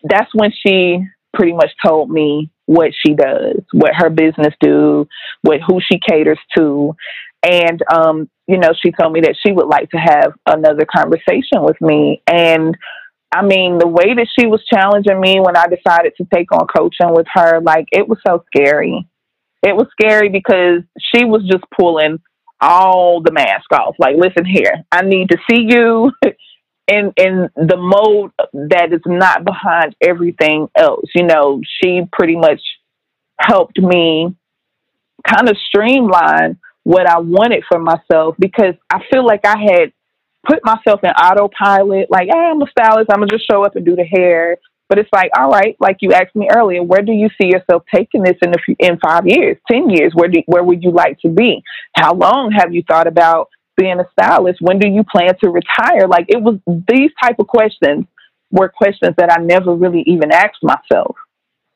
that's 0.03 0.29
when 0.35 0.51
she 0.51 1.03
pretty 1.33 1.53
much 1.53 1.71
told 1.83 2.11
me 2.11 2.51
what 2.65 2.91
she 3.05 3.13
does, 3.13 3.61
what 3.71 3.91
her 3.95 4.09
business 4.09 4.53
do, 4.61 5.07
what 5.41 5.61
who 5.67 5.79
she 5.81 5.99
caters 5.99 6.39
to, 6.55 6.95
and 7.43 7.81
um, 7.91 8.29
you 8.47 8.57
know, 8.57 8.73
she 8.81 8.91
told 8.91 9.13
me 9.13 9.21
that 9.21 9.35
she 9.45 9.51
would 9.51 9.67
like 9.67 9.89
to 9.91 9.97
have 9.97 10.33
another 10.45 10.85
conversation 10.85 11.61
with 11.61 11.79
me. 11.81 12.21
And 12.27 12.77
I 13.33 13.43
mean, 13.43 13.77
the 13.77 13.87
way 13.87 14.13
that 14.15 14.27
she 14.37 14.47
was 14.47 14.63
challenging 14.65 15.19
me 15.19 15.39
when 15.39 15.57
I 15.57 15.67
decided 15.67 16.13
to 16.17 16.27
take 16.33 16.51
on 16.51 16.67
coaching 16.67 17.13
with 17.13 17.27
her, 17.33 17.59
like 17.61 17.87
it 17.91 18.07
was 18.07 18.19
so 18.25 18.43
scary. 18.47 19.07
It 19.63 19.75
was 19.75 19.87
scary 19.91 20.29
because 20.29 20.83
she 21.13 21.25
was 21.25 21.43
just 21.49 21.63
pulling 21.77 22.19
all 22.61 23.21
the 23.21 23.31
mask 23.31 23.71
off. 23.73 23.95
Like, 23.99 24.15
listen 24.17 24.45
here, 24.45 24.83
I 24.91 25.01
need 25.01 25.29
to 25.29 25.37
see 25.49 25.65
you 25.67 26.11
in 26.87 27.11
in 27.17 27.49
the 27.55 27.77
mode 27.77 28.31
that 28.53 28.93
is 28.93 29.01
not 29.05 29.43
behind 29.43 29.95
everything 30.01 30.69
else. 30.75 31.09
You 31.13 31.23
know, 31.23 31.61
she 31.81 32.01
pretty 32.11 32.37
much 32.37 32.61
helped 33.39 33.79
me 33.79 34.35
kind 35.27 35.49
of 35.49 35.57
streamline 35.67 36.59
what 36.83 37.07
I 37.07 37.19
wanted 37.19 37.63
for 37.67 37.79
myself 37.79 38.35
because 38.39 38.75
I 38.89 39.01
feel 39.11 39.25
like 39.25 39.45
I 39.45 39.57
had 39.59 39.91
put 40.47 40.63
myself 40.63 41.01
in 41.03 41.09
autopilot, 41.09 42.09
like, 42.09 42.29
hey, 42.31 42.39
I'm 42.39 42.61
a 42.61 42.67
stylist, 42.67 43.09
I'm 43.11 43.19
gonna 43.19 43.27
just 43.27 43.49
show 43.49 43.63
up 43.63 43.75
and 43.75 43.85
do 43.85 43.95
the 43.95 44.03
hair. 44.03 44.57
But 44.89 44.99
it's 44.99 45.09
like, 45.11 45.31
all 45.37 45.49
right, 45.49 45.75
like 45.81 45.97
you 45.99 46.13
asked 46.13 46.35
me 46.35 46.47
earlier, 46.49 46.81
where 46.81 47.01
do 47.01 47.11
you 47.11 47.29
see 47.39 47.47
yourself 47.47 47.83
taking 47.93 48.23
this 48.23 48.37
in 48.41 48.53
few, 48.65 48.75
in 48.79 48.97
five 48.99 49.27
years, 49.27 49.57
ten 49.69 49.89
years? 49.89 50.13
Where 50.15 50.29
do 50.29 50.41
where 50.45 50.63
would 50.63 50.81
you 50.81 50.91
like 50.91 51.19
to 51.21 51.29
be? 51.29 51.61
How 51.95 52.13
long 52.13 52.51
have 52.51 52.73
you 52.73 52.83
thought 52.87 53.07
about 53.07 53.49
being 53.75 53.99
a 53.99 54.05
stylist? 54.13 54.61
When 54.61 54.79
do 54.79 54.87
you 54.87 55.03
plan 55.03 55.33
to 55.43 55.49
retire? 55.49 56.07
Like 56.07 56.27
it 56.29 56.41
was 56.41 56.59
these 56.65 57.11
type 57.21 57.35
of 57.39 57.47
questions 57.47 58.05
were 58.49 58.69
questions 58.69 59.15
that 59.17 59.31
I 59.31 59.43
never 59.43 59.75
really 59.75 60.03
even 60.07 60.31
asked 60.31 60.63
myself. 60.63 61.17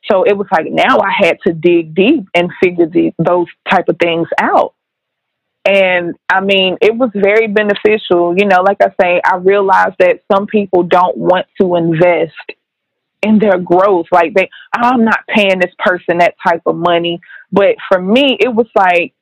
So 0.10 0.24
it 0.24 0.38
was 0.38 0.48
like 0.52 0.68
now 0.70 1.00
I 1.00 1.12
had 1.16 1.38
to 1.46 1.54
dig 1.54 1.94
deep 1.94 2.26
and 2.34 2.50
figure 2.64 2.88
the, 2.88 3.12
those 3.20 3.48
type 3.70 3.90
of 3.90 3.98
things 4.02 4.28
out. 4.40 4.74
And 5.64 6.16
I 6.28 6.42
mean, 6.42 6.78
it 6.82 6.96
was 6.96 7.12
very 7.14 7.48
beneficial. 7.48 8.36
You 8.38 8.46
know, 8.46 8.62
like 8.62 8.78
I 8.82 8.90
say, 9.00 9.22
I 9.24 9.38
realized 9.38 9.96
that 10.00 10.22
some 10.32 10.48
people 10.48 10.84
don't 10.84 11.18
want 11.18 11.46
to 11.60 11.76
invest 11.76 12.34
in 13.22 13.38
their 13.38 13.60
growth. 13.60 14.08
Like 14.12 14.34
they, 14.34 14.50
I'm 14.74 15.06
not 15.06 15.20
paying 15.28 15.60
this 15.60 15.74
person 15.78 16.18
that 16.18 16.36
type 16.46 16.64
of 16.66 16.76
money. 16.76 17.22
But 17.52 17.76
for 17.88 18.02
me, 18.02 18.38
it 18.40 18.54
was 18.54 18.68
like, 18.76 19.14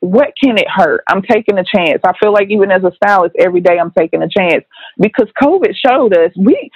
what 0.00 0.34
can 0.42 0.58
it 0.58 0.68
hurt? 0.68 1.02
I'm 1.08 1.22
taking 1.22 1.58
a 1.58 1.64
chance. 1.64 2.00
I 2.04 2.12
feel 2.20 2.32
like 2.32 2.50
even 2.50 2.70
as 2.70 2.84
a 2.84 2.92
stylist, 2.94 3.34
every 3.38 3.60
day 3.60 3.78
I'm 3.78 3.90
taking 3.90 4.22
a 4.22 4.28
chance 4.28 4.64
because 4.98 5.28
COVID 5.42 5.74
showed 5.74 6.14
us 6.16 6.30
we 6.36 6.70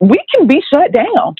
we 0.00 0.16
can 0.34 0.46
be 0.46 0.62
shut 0.72 0.90
down. 0.92 1.34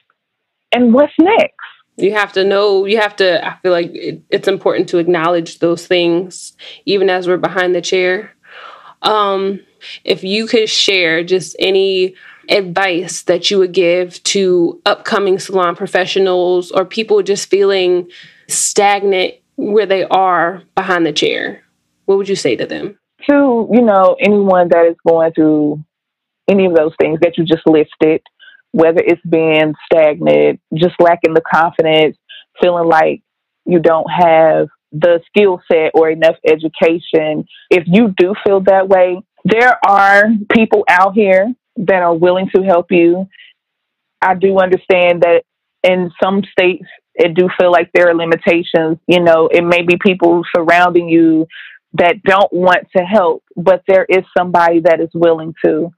And 0.73 0.93
what's 0.93 1.13
next? 1.19 1.57
You 2.01 2.15
have 2.15 2.33
to 2.33 2.45
know, 2.45 2.87
you 2.87 2.99
have 2.99 3.17
to, 3.17 3.47
I 3.47 3.57
feel 3.59 3.73
like 3.73 3.91
it, 3.93 4.23
it's 4.31 4.49
important 4.49 4.89
to 4.91 4.99
acknowledge 4.99 5.59
those 5.59 5.87
things, 5.87 6.57
even 6.87 7.11
as 7.11 7.29
we're 7.29 7.37
behind 7.37 7.75
the 7.75 7.81
chair. 7.81 8.33
Um, 9.03 9.61
if 10.05 10.25
you 10.25 10.47
could 10.47 10.69
share 10.69 11.23
just 11.25 11.57
any 11.59 12.15
advice 12.49 13.23
that 13.23 13.51
you 13.51 13.59
would 13.59 13.73
give 13.73 14.23
to 14.25 14.81
upcoming 14.85 15.39
salon 15.39 15.77
professionals 15.77 16.71
or 16.71 16.85
people 16.85 17.23
just 17.23 17.49
feeling 17.49 18.11
stagnant 18.49 19.35
where 19.57 19.87
they 19.87 20.05
are 20.05 20.63
behind 20.75 21.07
the 21.07 21.13
chair, 21.13 21.63
what 22.07 22.19
would 22.19 22.29
you 22.29 22.37
say 22.37 22.57
to 22.57 22.67
them? 22.67 22.99
To, 23.29 23.69
you 23.71 23.83
know, 23.83 24.17
anyone 24.19 24.69
that 24.69 24.87
is 24.87 24.97
going 25.07 25.33
through 25.33 25.85
any 26.49 26.67
of 26.67 26.75
those 26.75 26.93
things 27.01 27.21
that 27.21 27.37
you 27.37 27.45
just 27.45 27.67
listed, 27.67 28.23
whether 28.73 29.01
it's 29.05 29.23
being 29.29 29.75
stagnant, 29.85 30.61
just 30.75 30.95
lacking 31.01 31.35
the 31.35 31.43
confidence, 31.43 32.17
feeling 32.61 32.89
like 32.89 33.23
you 33.65 33.81
don't 33.81 34.09
have 34.11 34.69
the 34.93 35.21
skill 35.27 35.61
set 35.71 35.93
or 35.95 36.11
enough 36.11 36.37
education. 36.47 37.45
If 37.71 37.85
you 37.87 38.13
do 38.17 38.35
feel 38.45 38.61
that 38.63 38.89
way, 38.89 39.21
there 39.45 39.79
are 39.87 40.25
people 40.53 40.85
out 40.89 41.15
here 41.15 41.53
that 41.77 42.03
are 42.03 42.15
willing 42.15 42.51
to 42.55 42.63
help 42.63 42.87
you. 42.91 43.27
I 44.21 44.35
do 44.35 44.59
understand 44.59 45.23
that 45.23 45.43
in 45.83 46.11
some 46.23 46.43
states, 46.51 46.87
it 47.15 47.35
do 47.35 47.49
feel 47.59 47.71
like 47.71 47.91
there 47.93 48.09
are 48.09 48.15
limitations. 48.15 48.99
You 49.07 49.21
know, 49.21 49.49
it 49.49 49.63
may 49.63 49.83
be 49.83 49.97
people 49.97 50.43
surrounding 50.55 51.09
you 51.09 51.47
that 51.95 52.23
don't 52.23 52.53
want 52.53 52.87
to 52.97 53.03
help, 53.03 53.43
but 53.57 53.83
there 53.89 54.07
is 54.09 54.25
somebody 54.37 54.81
that 54.81 55.01
is 55.01 55.09
willing 55.15 55.55
to. 55.65 55.91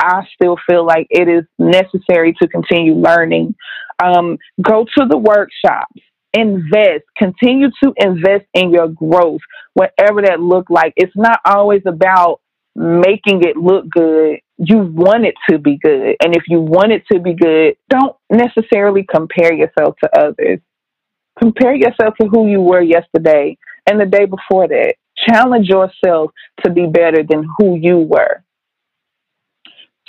I 0.00 0.26
still 0.34 0.56
feel 0.68 0.84
like 0.84 1.06
it 1.10 1.28
is 1.28 1.44
necessary 1.58 2.34
to 2.40 2.48
continue 2.48 2.94
learning. 2.94 3.54
Um, 4.02 4.38
go 4.62 4.86
to 4.96 5.06
the 5.06 5.18
workshops, 5.18 6.00
invest, 6.32 7.04
continue 7.18 7.68
to 7.84 7.92
invest 7.98 8.46
in 8.54 8.70
your 8.70 8.88
growth, 8.88 9.42
whatever 9.74 10.22
that 10.22 10.40
look 10.40 10.70
like. 10.70 10.94
It's 10.96 11.16
not 11.16 11.40
always 11.44 11.82
about 11.86 12.40
making 12.74 13.42
it 13.42 13.56
look 13.56 13.88
good. 13.90 14.38
You 14.56 14.78
want 14.78 15.26
it 15.26 15.34
to 15.50 15.58
be 15.58 15.78
good. 15.82 16.16
And 16.22 16.34
if 16.34 16.44
you 16.48 16.60
want 16.60 16.92
it 16.92 17.02
to 17.12 17.20
be 17.20 17.34
good, 17.34 17.76
don't 17.90 18.16
necessarily 18.30 19.04
compare 19.04 19.52
yourself 19.52 19.96
to 20.02 20.18
others. 20.18 20.60
Compare 21.38 21.74
yourself 21.74 22.14
to 22.20 22.28
who 22.28 22.48
you 22.48 22.60
were 22.60 22.82
yesterday 22.82 23.56
and 23.86 24.00
the 24.00 24.06
day 24.06 24.24
before 24.24 24.68
that. 24.68 24.94
Challenge 25.28 25.68
yourself 25.68 26.30
to 26.64 26.70
be 26.70 26.86
better 26.86 27.22
than 27.22 27.46
who 27.58 27.76
you 27.76 27.98
were 27.98 28.42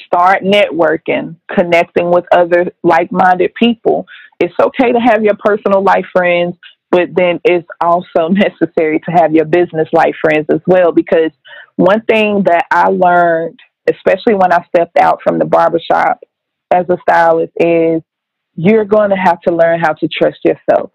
start 0.05 0.43
networking, 0.43 1.35
connecting 1.53 2.11
with 2.11 2.25
other 2.31 2.71
like 2.83 3.11
minded 3.11 3.53
people. 3.55 4.05
It's 4.39 4.53
okay 4.59 4.91
to 4.91 4.99
have 4.99 5.23
your 5.23 5.35
personal 5.43 5.83
life 5.83 6.05
friends, 6.11 6.55
but 6.89 7.09
then 7.15 7.39
it's 7.43 7.67
also 7.79 8.27
necessary 8.29 8.99
to 8.99 9.11
have 9.11 9.33
your 9.33 9.45
business 9.45 9.87
life 9.93 10.15
friends 10.21 10.47
as 10.51 10.61
well. 10.67 10.91
Because 10.91 11.31
one 11.75 12.01
thing 12.01 12.43
that 12.45 12.65
I 12.71 12.89
learned, 12.89 13.59
especially 13.89 14.35
when 14.35 14.51
I 14.51 14.65
stepped 14.67 14.97
out 14.97 15.19
from 15.23 15.39
the 15.39 15.45
barbershop 15.45 16.19
as 16.71 16.85
a 16.89 16.97
stylist, 17.01 17.53
is 17.59 18.01
you're 18.55 18.85
going 18.85 19.09
to 19.11 19.15
have 19.15 19.39
to 19.41 19.55
learn 19.55 19.79
how 19.79 19.93
to 19.93 20.07
trust 20.07 20.39
yourself. 20.43 20.91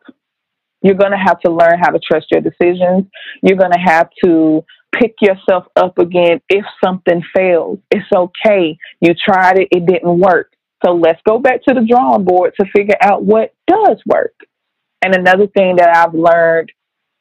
You're 0.82 0.94
going 0.94 1.12
to 1.12 1.18
have 1.18 1.40
to 1.40 1.50
learn 1.50 1.78
how 1.80 1.90
to 1.90 1.98
trust 1.98 2.26
your 2.30 2.42
decisions. 2.42 3.06
You're 3.42 3.58
going 3.58 3.72
to 3.72 3.78
have 3.78 4.08
to 4.24 4.62
pick 4.98 5.14
yourself 5.20 5.64
up 5.76 5.98
again 5.98 6.40
if 6.48 6.64
something 6.84 7.22
fails. 7.34 7.78
It's 7.90 8.06
okay. 8.14 8.78
You 9.00 9.14
tried 9.14 9.58
it, 9.58 9.68
it 9.70 9.86
didn't 9.86 10.18
work. 10.18 10.52
So 10.84 10.92
let's 10.92 11.20
go 11.26 11.38
back 11.38 11.62
to 11.64 11.74
the 11.74 11.86
drawing 11.88 12.24
board 12.24 12.54
to 12.60 12.66
figure 12.74 12.96
out 13.00 13.24
what 13.24 13.54
does 13.66 14.00
work. 14.06 14.34
And 15.02 15.14
another 15.14 15.46
thing 15.46 15.76
that 15.76 15.94
I've 15.94 16.14
learned, 16.14 16.72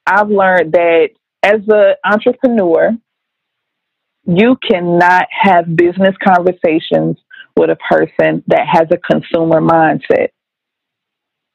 I've 0.06 0.30
learned 0.30 0.74
that 0.74 1.10
as 1.44 1.62
an 1.68 1.94
entrepreneur, 2.04 2.92
you 4.26 4.58
cannot 4.70 5.26
have 5.30 5.76
business 5.76 6.16
conversations 6.24 7.18
with 7.56 7.70
a 7.70 7.78
person 7.90 8.44
that 8.48 8.68
has 8.70 8.88
a 8.92 8.98
consumer 8.98 9.62
mindset. 9.62 10.30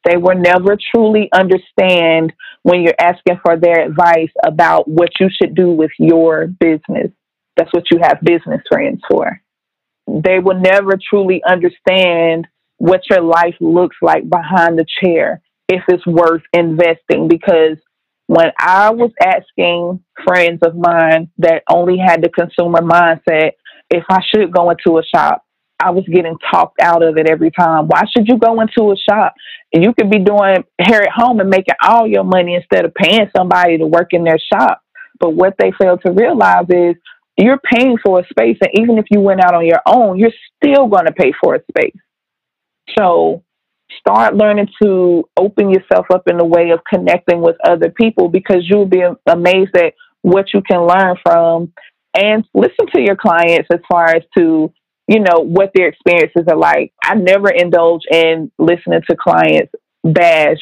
They 0.03 0.17
will 0.17 0.35
never 0.35 0.77
truly 0.93 1.29
understand 1.33 2.33
when 2.63 2.81
you're 2.81 2.95
asking 2.99 3.39
for 3.43 3.57
their 3.57 3.85
advice 3.85 4.31
about 4.45 4.87
what 4.87 5.09
you 5.19 5.29
should 5.29 5.55
do 5.55 5.71
with 5.71 5.91
your 5.99 6.47
business. 6.47 7.11
That's 7.55 7.71
what 7.73 7.83
you 7.91 7.99
have 8.01 8.19
business 8.21 8.61
friends 8.69 9.01
for. 9.09 9.41
They 10.07 10.39
will 10.39 10.59
never 10.59 10.97
truly 11.09 11.41
understand 11.47 12.47
what 12.77 13.01
your 13.09 13.21
life 13.21 13.55
looks 13.59 13.97
like 14.01 14.27
behind 14.27 14.79
the 14.79 14.85
chair 15.03 15.41
if 15.69 15.83
it's 15.87 16.05
worth 16.05 16.41
investing 16.53 17.27
because 17.27 17.77
when 18.25 18.51
I 18.59 18.89
was 18.91 19.11
asking 19.23 20.03
friends 20.25 20.59
of 20.65 20.75
mine 20.75 21.29
that 21.37 21.63
only 21.69 21.97
had 21.97 22.23
the 22.23 22.29
consumer 22.29 22.81
mindset 22.81 23.51
if 23.89 24.03
I 24.09 24.19
should 24.33 24.51
go 24.51 24.69
into 24.71 24.97
a 24.97 25.03
shop, 25.03 25.45
I 25.81 25.89
was 25.91 26.05
getting 26.05 26.37
talked 26.51 26.79
out 26.81 27.03
of 27.03 27.17
it 27.17 27.27
every 27.27 27.51
time. 27.51 27.87
Why 27.87 28.03
should 28.05 28.27
you 28.27 28.37
go 28.37 28.61
into 28.61 28.91
a 28.91 28.95
shop? 29.09 29.33
You 29.73 29.93
could 29.93 30.09
be 30.09 30.19
doing 30.19 30.63
hair 30.79 31.01
at 31.03 31.11
home 31.11 31.39
and 31.39 31.49
making 31.49 31.75
all 31.83 32.07
your 32.07 32.23
money 32.23 32.55
instead 32.55 32.85
of 32.85 32.93
paying 32.93 33.29
somebody 33.35 33.77
to 33.77 33.87
work 33.87 34.09
in 34.11 34.23
their 34.23 34.39
shop. 34.53 34.81
But 35.19 35.31
what 35.31 35.55
they 35.57 35.71
fail 35.79 35.97
to 36.05 36.11
realize 36.11 36.65
is 36.69 36.95
you're 37.37 37.59
paying 37.73 37.97
for 38.03 38.19
a 38.19 38.27
space, 38.27 38.57
and 38.61 38.71
even 38.75 38.97
if 38.97 39.05
you 39.09 39.19
went 39.19 39.43
out 39.43 39.55
on 39.55 39.65
your 39.65 39.81
own, 39.85 40.17
you're 40.17 40.31
still 40.57 40.87
going 40.87 41.05
to 41.05 41.13
pay 41.13 41.33
for 41.41 41.55
a 41.55 41.61
space. 41.71 41.97
So 42.97 43.43
start 43.99 44.35
learning 44.35 44.67
to 44.81 45.27
open 45.37 45.69
yourself 45.69 46.07
up 46.13 46.23
in 46.27 46.37
the 46.37 46.45
way 46.45 46.71
of 46.71 46.79
connecting 46.91 47.41
with 47.41 47.55
other 47.63 47.89
people 47.89 48.29
because 48.29 48.67
you'll 48.67 48.85
be 48.87 49.03
amazed 49.27 49.75
at 49.75 49.93
what 50.21 50.53
you 50.53 50.61
can 50.61 50.85
learn 50.85 51.15
from 51.23 51.73
and 52.15 52.43
listen 52.53 52.87
to 52.93 53.01
your 53.01 53.15
clients 53.15 53.67
as 53.71 53.79
far 53.89 54.07
as 54.07 54.23
to 54.37 54.71
you 55.11 55.19
know, 55.19 55.43
what 55.43 55.71
their 55.75 55.89
experiences 55.89 56.45
are 56.49 56.55
like. 56.55 56.93
I 57.03 57.15
never 57.15 57.49
indulge 57.49 58.03
in 58.09 58.49
listening 58.57 59.01
to 59.09 59.15
clients 59.21 59.73
bash 60.05 60.61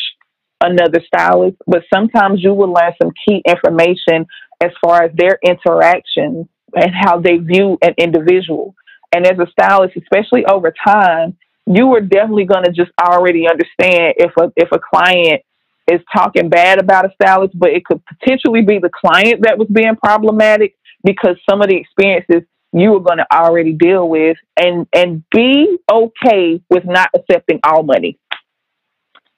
another 0.59 1.01
stylist, 1.05 1.57
but 1.67 1.83
sometimes 1.93 2.41
you 2.41 2.55
will 2.55 2.73
learn 2.73 2.93
some 2.99 3.11
key 3.27 3.43
information 3.47 4.25
as 4.59 4.71
far 4.83 5.03
as 5.03 5.11
their 5.15 5.37
interactions 5.45 6.47
and 6.73 6.91
how 6.99 7.19
they 7.19 7.37
view 7.37 7.77
an 7.83 7.93
individual. 7.99 8.73
And 9.13 9.27
as 9.27 9.37
a 9.37 9.45
stylist, 9.51 9.95
especially 9.95 10.45
over 10.47 10.73
time, 10.83 11.37
you 11.67 11.93
are 11.93 12.01
definitely 12.01 12.45
going 12.45 12.65
to 12.65 12.71
just 12.71 12.91
already 12.99 13.45
understand 13.47 14.15
if 14.17 14.31
a 14.41 14.51
if 14.55 14.69
a 14.71 14.79
client 14.79 15.43
is 15.91 16.01
talking 16.11 16.49
bad 16.49 16.79
about 16.79 17.05
a 17.05 17.13
stylist, 17.21 17.57
but 17.57 17.69
it 17.69 17.85
could 17.85 18.01
potentially 18.05 18.63
be 18.63 18.79
the 18.79 18.89
client 18.89 19.41
that 19.43 19.59
was 19.59 19.67
being 19.71 19.95
problematic 19.95 20.75
because 21.03 21.37
some 21.47 21.61
of 21.61 21.69
the 21.69 21.77
experiences 21.77 22.47
you 22.71 22.95
are 22.95 22.99
going 22.99 23.17
to 23.17 23.25
already 23.31 23.73
deal 23.73 24.07
with 24.07 24.37
and 24.57 24.87
and 24.93 25.23
be 25.31 25.77
okay 25.91 26.61
with 26.69 26.83
not 26.85 27.09
accepting 27.15 27.59
all 27.63 27.83
money. 27.83 28.17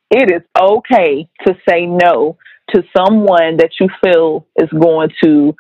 It 0.10 0.30
is 0.30 0.42
okay 0.60 1.30
to 1.46 1.56
say 1.68 1.86
no 1.86 2.38
to 2.74 2.84
someone 2.96 3.58
that 3.58 3.72
you 3.80 3.88
feel 4.04 4.48
is 4.58 4.70
going 4.70 5.10
to 5.24 5.56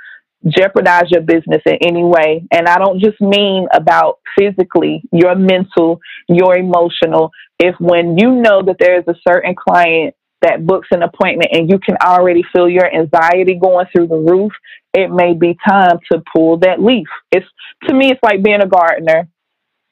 jeopardize 0.48 1.10
your 1.10 1.22
business 1.22 1.62
in 1.66 1.78
any 1.82 2.04
way. 2.04 2.46
And 2.52 2.68
i 2.68 2.78
don't 2.78 3.00
just 3.00 3.22
mean 3.22 3.68
about 3.74 4.20
physically 4.38 5.04
your 5.12 5.36
mental 5.36 6.00
your 6.28 6.58
emotional. 6.58 7.32
If 7.60 7.76
when 7.80 8.18
you 8.18 8.32
know 8.42 8.64
that 8.64 8.78
there 8.80 9.00
is 9.00 9.06
a 9.08 9.16
certain 9.28 9.56
client 9.56 10.16
that 10.42 10.66
books 10.66 10.88
an 10.92 11.04
appointment 11.04 11.52
and 11.54 11.70
you 11.70 11.78
can 11.80 11.96
already 12.04 12.44
feel 12.54 12.68
your 12.68 12.92
anxiety 12.92 13.60
going 13.62 13.86
through 13.94 14.08
the 14.08 14.16
roof, 14.16 14.52
it 14.94 15.12
may 15.12 15.34
be 15.34 15.56
time 15.68 16.00
to 16.12 16.24
pull 16.36 16.58
that 16.60 16.82
leaf. 16.82 17.08
It's 17.32 17.46
to 17.88 17.94
me, 17.94 18.12
it's 18.12 18.20
like 18.24 18.44
being 18.44 18.62
a 18.62 18.68
gardener. 18.68 19.28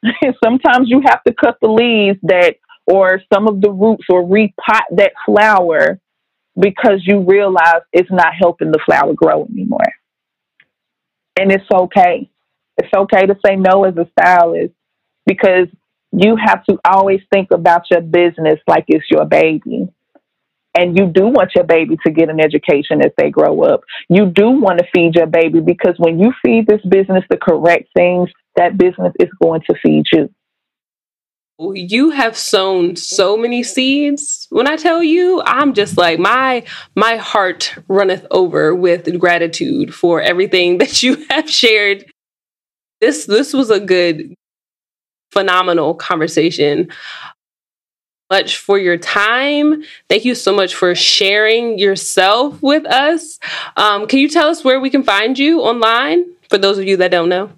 Sometimes 0.43 0.88
you 0.89 1.02
have 1.06 1.23
to 1.23 1.34
cut 1.34 1.58
the 1.62 1.67
leaves 1.67 2.19
that, 2.23 2.56
or 2.86 3.21
some 3.32 3.47
of 3.47 3.62
the 3.62 3.71
roots, 3.71 4.06
or 4.10 4.23
repot 4.23 4.84
that 4.91 5.12
flower 5.25 5.99
because 6.60 7.02
you 7.06 7.21
realize 7.21 7.82
it's 7.93 8.12
not 8.12 8.34
helping 8.38 8.71
the 8.71 8.80
flower 8.86 9.13
grow 9.13 9.45
anymore. 9.45 9.80
And 11.39 11.52
it's 11.52 11.69
okay. 11.73 12.30
It's 12.78 12.93
okay 12.95 13.25
to 13.25 13.36
say 13.45 13.56
no 13.56 13.86
as 13.86 13.95
a 13.97 14.10
stylist 14.17 14.73
because 15.25 15.67
you 16.12 16.36
have 16.43 16.63
to 16.65 16.78
always 16.86 17.21
think 17.32 17.52
about 17.52 17.84
your 17.91 18.02
business 18.02 18.60
like 18.67 18.86
it's 18.88 19.06
your 19.10 19.25
baby. 19.25 19.88
And 20.77 20.97
you 20.97 21.08
do 21.08 21.27
want 21.27 21.51
your 21.55 21.63
baby 21.63 21.97
to 22.05 22.12
get 22.12 22.29
an 22.29 22.39
education 22.39 23.03
as 23.03 23.12
they 23.17 23.29
grow 23.29 23.63
up. 23.63 23.82
You 24.08 24.27
do 24.27 24.51
want 24.51 24.79
to 24.79 24.86
feed 24.93 25.15
your 25.15 25.25
baby 25.25 25.62
because 25.62 25.95
when 25.97 26.19
you 26.19 26.32
feed 26.45 26.67
this 26.67 26.82
business 26.88 27.23
the 27.29 27.38
correct 27.38 27.89
things, 27.97 28.29
that 28.55 28.77
business 28.77 29.13
is 29.19 29.29
going 29.41 29.62
to 29.69 29.75
feed 29.82 30.05
you. 30.12 30.29
You 31.60 32.12
have 32.12 32.38
sown 32.38 32.95
so 32.95 33.36
many 33.36 33.63
seeds. 33.63 34.47
When 34.49 34.67
I 34.67 34.77
tell 34.77 35.03
you, 35.03 35.41
I'm 35.45 35.73
just 35.73 35.97
like 35.97 36.17
my 36.17 36.63
my 36.95 37.17
heart 37.17 37.75
runneth 37.89 38.25
over 38.32 38.73
with 38.73 39.19
gratitude 39.19 39.93
for 39.93 40.21
everything 40.21 40.77
that 40.79 41.03
you 41.03 41.25
have 41.29 41.49
shared. 41.49 42.05
This 43.01 43.25
this 43.25 43.53
was 43.53 43.69
a 43.71 43.79
good 43.79 44.36
phenomenal 45.32 45.95
conversation. 45.95 46.89
Much 48.30 48.58
for 48.58 48.78
your 48.78 48.96
time. 48.96 49.84
Thank 50.08 50.24
you 50.24 50.36
so 50.36 50.56
much 50.56 50.76
for 50.76 50.94
sharing 50.94 51.80
yourself 51.80 52.62
with 52.62 52.86
us. 52.86 53.39
Um, 53.76 54.06
can 54.06 54.20
you 54.20 54.30
tell 54.30 54.50
us 54.50 54.63
where 54.63 54.80
we 54.80 54.92
can 54.92 55.02
find 55.02 55.38
you 55.39 55.62
online 55.62 56.26
for 56.48 56.60
those 56.60 56.78
of 56.78 56.86
you 56.86 56.98
that 56.98 57.10
don't 57.10 57.30
know? 57.30 57.52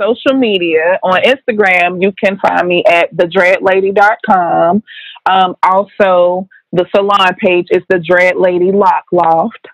Social 0.00 0.38
media 0.38 0.98
on 1.02 1.20
Instagram, 1.22 2.00
you 2.00 2.12
can 2.12 2.38
find 2.38 2.66
me 2.66 2.82
at 2.86 3.14
thedreadlady.com. 3.14 4.82
Um, 5.26 5.56
also, 5.62 6.48
the 6.72 6.86
salon 6.94 7.34
page 7.38 7.66
is 7.70 7.82
the 7.90 7.98
Dread 7.98 8.36
Lady 8.36 8.72
Loc 8.72 9.04
Loft. 9.12 9.66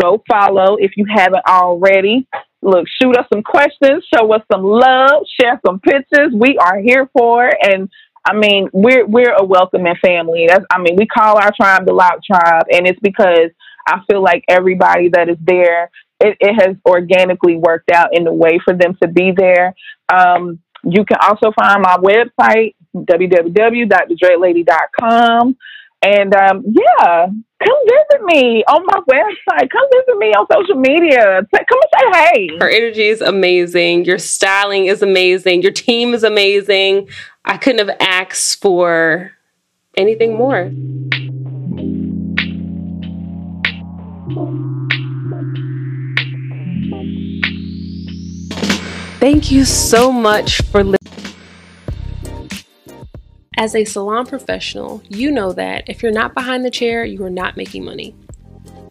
Go 0.00 0.22
follow 0.30 0.76
if 0.76 0.92
you 0.96 1.04
haven't 1.14 1.44
already. 1.46 2.26
Look, 2.62 2.86
shoot 3.02 3.16
us 3.16 3.26
some 3.32 3.42
questions, 3.42 4.06
show 4.14 4.32
us 4.32 4.42
some 4.50 4.62
love, 4.62 5.24
share 5.38 5.60
some 5.66 5.80
pictures. 5.80 6.32
We 6.32 6.56
are 6.58 6.78
here 6.78 7.10
for 7.12 7.48
it. 7.48 7.56
And 7.60 7.90
I 8.24 8.34
mean, 8.34 8.68
we're 8.72 9.06
we're 9.06 9.34
a 9.34 9.44
welcoming 9.44 9.94
family. 10.04 10.46
That's 10.48 10.64
I 10.70 10.78
mean, 10.78 10.96
we 10.96 11.06
call 11.06 11.38
our 11.38 11.52
tribe 11.54 11.86
the 11.86 11.92
Lock 11.92 12.24
Tribe, 12.24 12.66
and 12.72 12.86
it's 12.86 13.00
because 13.00 13.50
I 13.86 14.00
feel 14.10 14.22
like 14.22 14.44
everybody 14.48 15.10
that 15.12 15.28
is 15.28 15.36
there, 15.40 15.90
it, 16.20 16.36
it 16.40 16.54
has 16.54 16.76
organically 16.86 17.56
worked 17.56 17.90
out 17.90 18.16
in 18.16 18.24
the 18.24 18.32
way 18.32 18.58
for 18.64 18.72
them 18.74 18.96
to 19.02 19.08
be 19.08 19.32
there. 19.36 19.74
Um, 20.12 20.60
you 20.84 21.04
can 21.04 21.18
also 21.22 21.52
find 21.58 21.82
my 21.82 21.96
website 21.96 22.74
www.thedreadlady.com. 22.94 25.56
And 26.04 26.34
um, 26.34 26.64
yeah, 26.66 27.26
come 27.26 27.78
visit 27.86 28.24
me 28.24 28.64
on 28.64 28.84
my 28.86 28.98
website. 29.08 29.70
Come 29.70 29.88
visit 29.92 30.18
me 30.18 30.32
on 30.32 30.48
social 30.52 30.74
media. 30.74 31.46
Come 31.54 31.64
and 31.70 31.82
say 31.94 32.10
hey. 32.18 32.48
Her 32.58 32.68
energy 32.68 33.06
is 33.06 33.20
amazing. 33.20 34.04
Your 34.04 34.18
styling 34.18 34.86
is 34.86 35.00
amazing. 35.00 35.62
Your 35.62 35.70
team 35.70 36.12
is 36.12 36.24
amazing. 36.24 37.08
I 37.44 37.56
couldn't 37.56 37.86
have 37.86 37.96
asked 38.00 38.60
for 38.60 39.32
anything 39.96 40.36
more. 40.36 40.70
Thank 49.18 49.52
you 49.52 49.64
so 49.64 50.10
much 50.10 50.62
for 50.62 50.82
listening. 50.82 50.98
As 53.56 53.74
a 53.76 53.84
salon 53.84 54.26
professional, 54.26 55.02
you 55.08 55.30
know 55.30 55.52
that 55.52 55.84
if 55.88 56.02
you're 56.02 56.10
not 56.10 56.34
behind 56.34 56.64
the 56.64 56.70
chair, 56.70 57.04
you 57.04 57.22
are 57.22 57.30
not 57.30 57.56
making 57.56 57.84
money. 57.84 58.16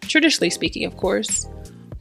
Traditionally 0.02 0.50
speaking, 0.50 0.84
of 0.84 0.96
course. 0.96 1.46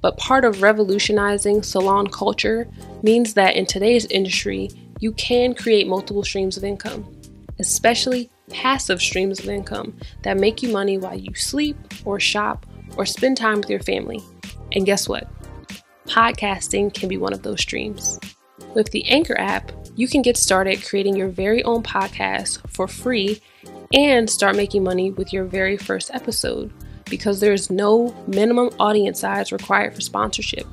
But 0.02 0.18
part 0.18 0.46
of 0.46 0.62
revolutionizing 0.62 1.64
salon 1.64 2.08
culture 2.08 2.68
means 3.04 3.34
that 3.34 3.56
in 3.56 3.66
today's 3.66 4.06
industry, 4.06 4.70
you 5.02 5.12
can 5.14 5.54
create 5.54 5.88
multiple 5.88 6.24
streams 6.24 6.56
of 6.56 6.64
income, 6.64 7.06
especially 7.60 8.30
passive 8.50 9.02
streams 9.02 9.40
of 9.40 9.50
income 9.50 9.98
that 10.24 10.38
make 10.38 10.62
you 10.62 10.72
money 10.72 10.98
while 10.98 11.18
you 11.18 11.34
sleep 11.34 11.76
or 12.06 12.20
shop 12.20 12.66
or 12.98 13.06
spend 13.06 13.36
time 13.36 13.58
with 13.58 13.70
your 13.70 13.82
family. 13.82 14.22
And 14.74 14.86
guess 14.86 15.10
what? 15.10 15.28
Podcasting 16.06 16.94
can 16.94 17.10
be 17.10 17.18
one 17.18 17.34
of 17.34 17.42
those 17.42 17.62
streams. 17.62 18.20
With 18.76 18.92
the 18.92 19.04
Anchor 19.10 19.38
app, 19.40 19.72
you 19.96 20.08
can 20.08 20.22
get 20.22 20.38
started 20.38 20.86
creating 20.86 21.18
your 21.18 21.30
very 21.30 21.64
own 21.64 21.82
podcast 21.82 22.62
for 22.70 22.88
free 22.88 23.42
and 23.94 24.30
start 24.30 24.56
making 24.56 24.84
money 24.84 25.12
with 25.12 25.34
your 25.34 25.46
very 25.46 25.78
first 25.78 26.12
episode 26.14 26.72
because 27.10 27.40
there's 27.40 27.70
no 27.70 28.16
minimum 28.28 28.70
audience 28.80 29.20
size 29.20 29.52
required 29.52 29.96
for 29.96 30.02
sponsorship. 30.02 30.66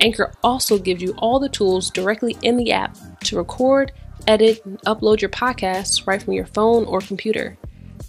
Anchor 0.00 0.32
also 0.42 0.78
gives 0.78 1.02
you 1.02 1.14
all 1.18 1.40
the 1.40 1.48
tools 1.48 1.90
directly 1.90 2.36
in 2.42 2.56
the 2.56 2.72
app 2.72 2.96
to 3.24 3.36
record, 3.36 3.92
edit, 4.26 4.64
and 4.64 4.80
upload 4.82 5.20
your 5.20 5.30
podcasts 5.30 6.06
right 6.06 6.22
from 6.22 6.34
your 6.34 6.46
phone 6.46 6.84
or 6.84 7.00
computer. 7.00 7.56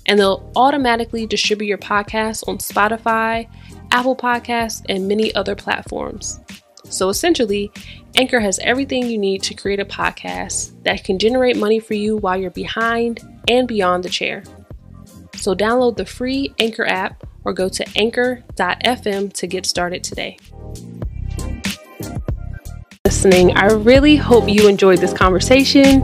And 0.05 0.19
they'll 0.19 0.51
automatically 0.55 1.25
distribute 1.25 1.67
your 1.67 1.77
podcast 1.77 2.47
on 2.47 2.57
Spotify, 2.57 3.47
Apple 3.91 4.15
Podcasts, 4.15 4.83
and 4.89 5.07
many 5.07 5.33
other 5.35 5.55
platforms. 5.55 6.39
So 6.85 7.09
essentially, 7.09 7.71
Anchor 8.15 8.39
has 8.39 8.59
everything 8.59 9.05
you 9.05 9.17
need 9.17 9.43
to 9.43 9.53
create 9.53 9.79
a 9.79 9.85
podcast 9.85 10.71
that 10.83 11.03
can 11.03 11.19
generate 11.19 11.57
money 11.57 11.79
for 11.79 11.93
you 11.93 12.17
while 12.17 12.37
you're 12.37 12.49
behind 12.51 13.19
and 13.47 13.67
beyond 13.67 14.03
the 14.03 14.09
chair. 14.09 14.43
So 15.35 15.55
download 15.55 15.97
the 15.97 16.05
free 16.05 16.53
Anchor 16.59 16.85
app 16.85 17.23
or 17.45 17.53
go 17.53 17.69
to 17.69 17.85
anchor.fm 17.95 19.33
to 19.33 19.47
get 19.47 19.65
started 19.65 20.03
today. 20.03 20.37
Listening, 23.09 23.57
I 23.57 23.71
really 23.71 24.17
hope 24.17 24.47
you 24.47 24.67
enjoyed 24.67 24.99
this 24.99 25.13
conversation. 25.13 26.03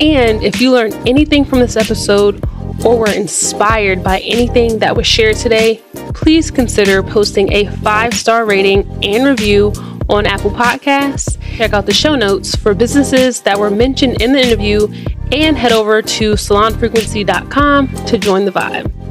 And 0.00 0.42
if 0.42 0.60
you 0.60 0.70
learned 0.70 0.92
anything 1.08 1.46
from 1.46 1.60
this 1.60 1.78
episode 1.78 2.44
or 2.84 2.98
were 2.98 3.10
inspired 3.10 4.04
by 4.04 4.20
anything 4.20 4.78
that 4.80 4.94
was 4.94 5.06
shared 5.06 5.36
today, 5.36 5.80
please 6.12 6.50
consider 6.50 7.02
posting 7.02 7.50
a 7.54 7.68
five 7.76 8.12
star 8.12 8.44
rating 8.44 8.86
and 9.02 9.24
review 9.24 9.72
on 10.10 10.26
Apple 10.26 10.50
Podcasts. 10.50 11.40
Check 11.56 11.72
out 11.72 11.86
the 11.86 11.94
show 11.94 12.16
notes 12.16 12.54
for 12.54 12.74
businesses 12.74 13.40
that 13.40 13.58
were 13.58 13.70
mentioned 13.70 14.20
in 14.20 14.32
the 14.32 14.46
interview 14.46 14.88
and 15.32 15.56
head 15.56 15.72
over 15.72 16.02
to 16.02 16.32
salonfrequency.com 16.34 17.88
to 18.04 18.18
join 18.18 18.44
the 18.44 18.52
vibe. 18.52 19.01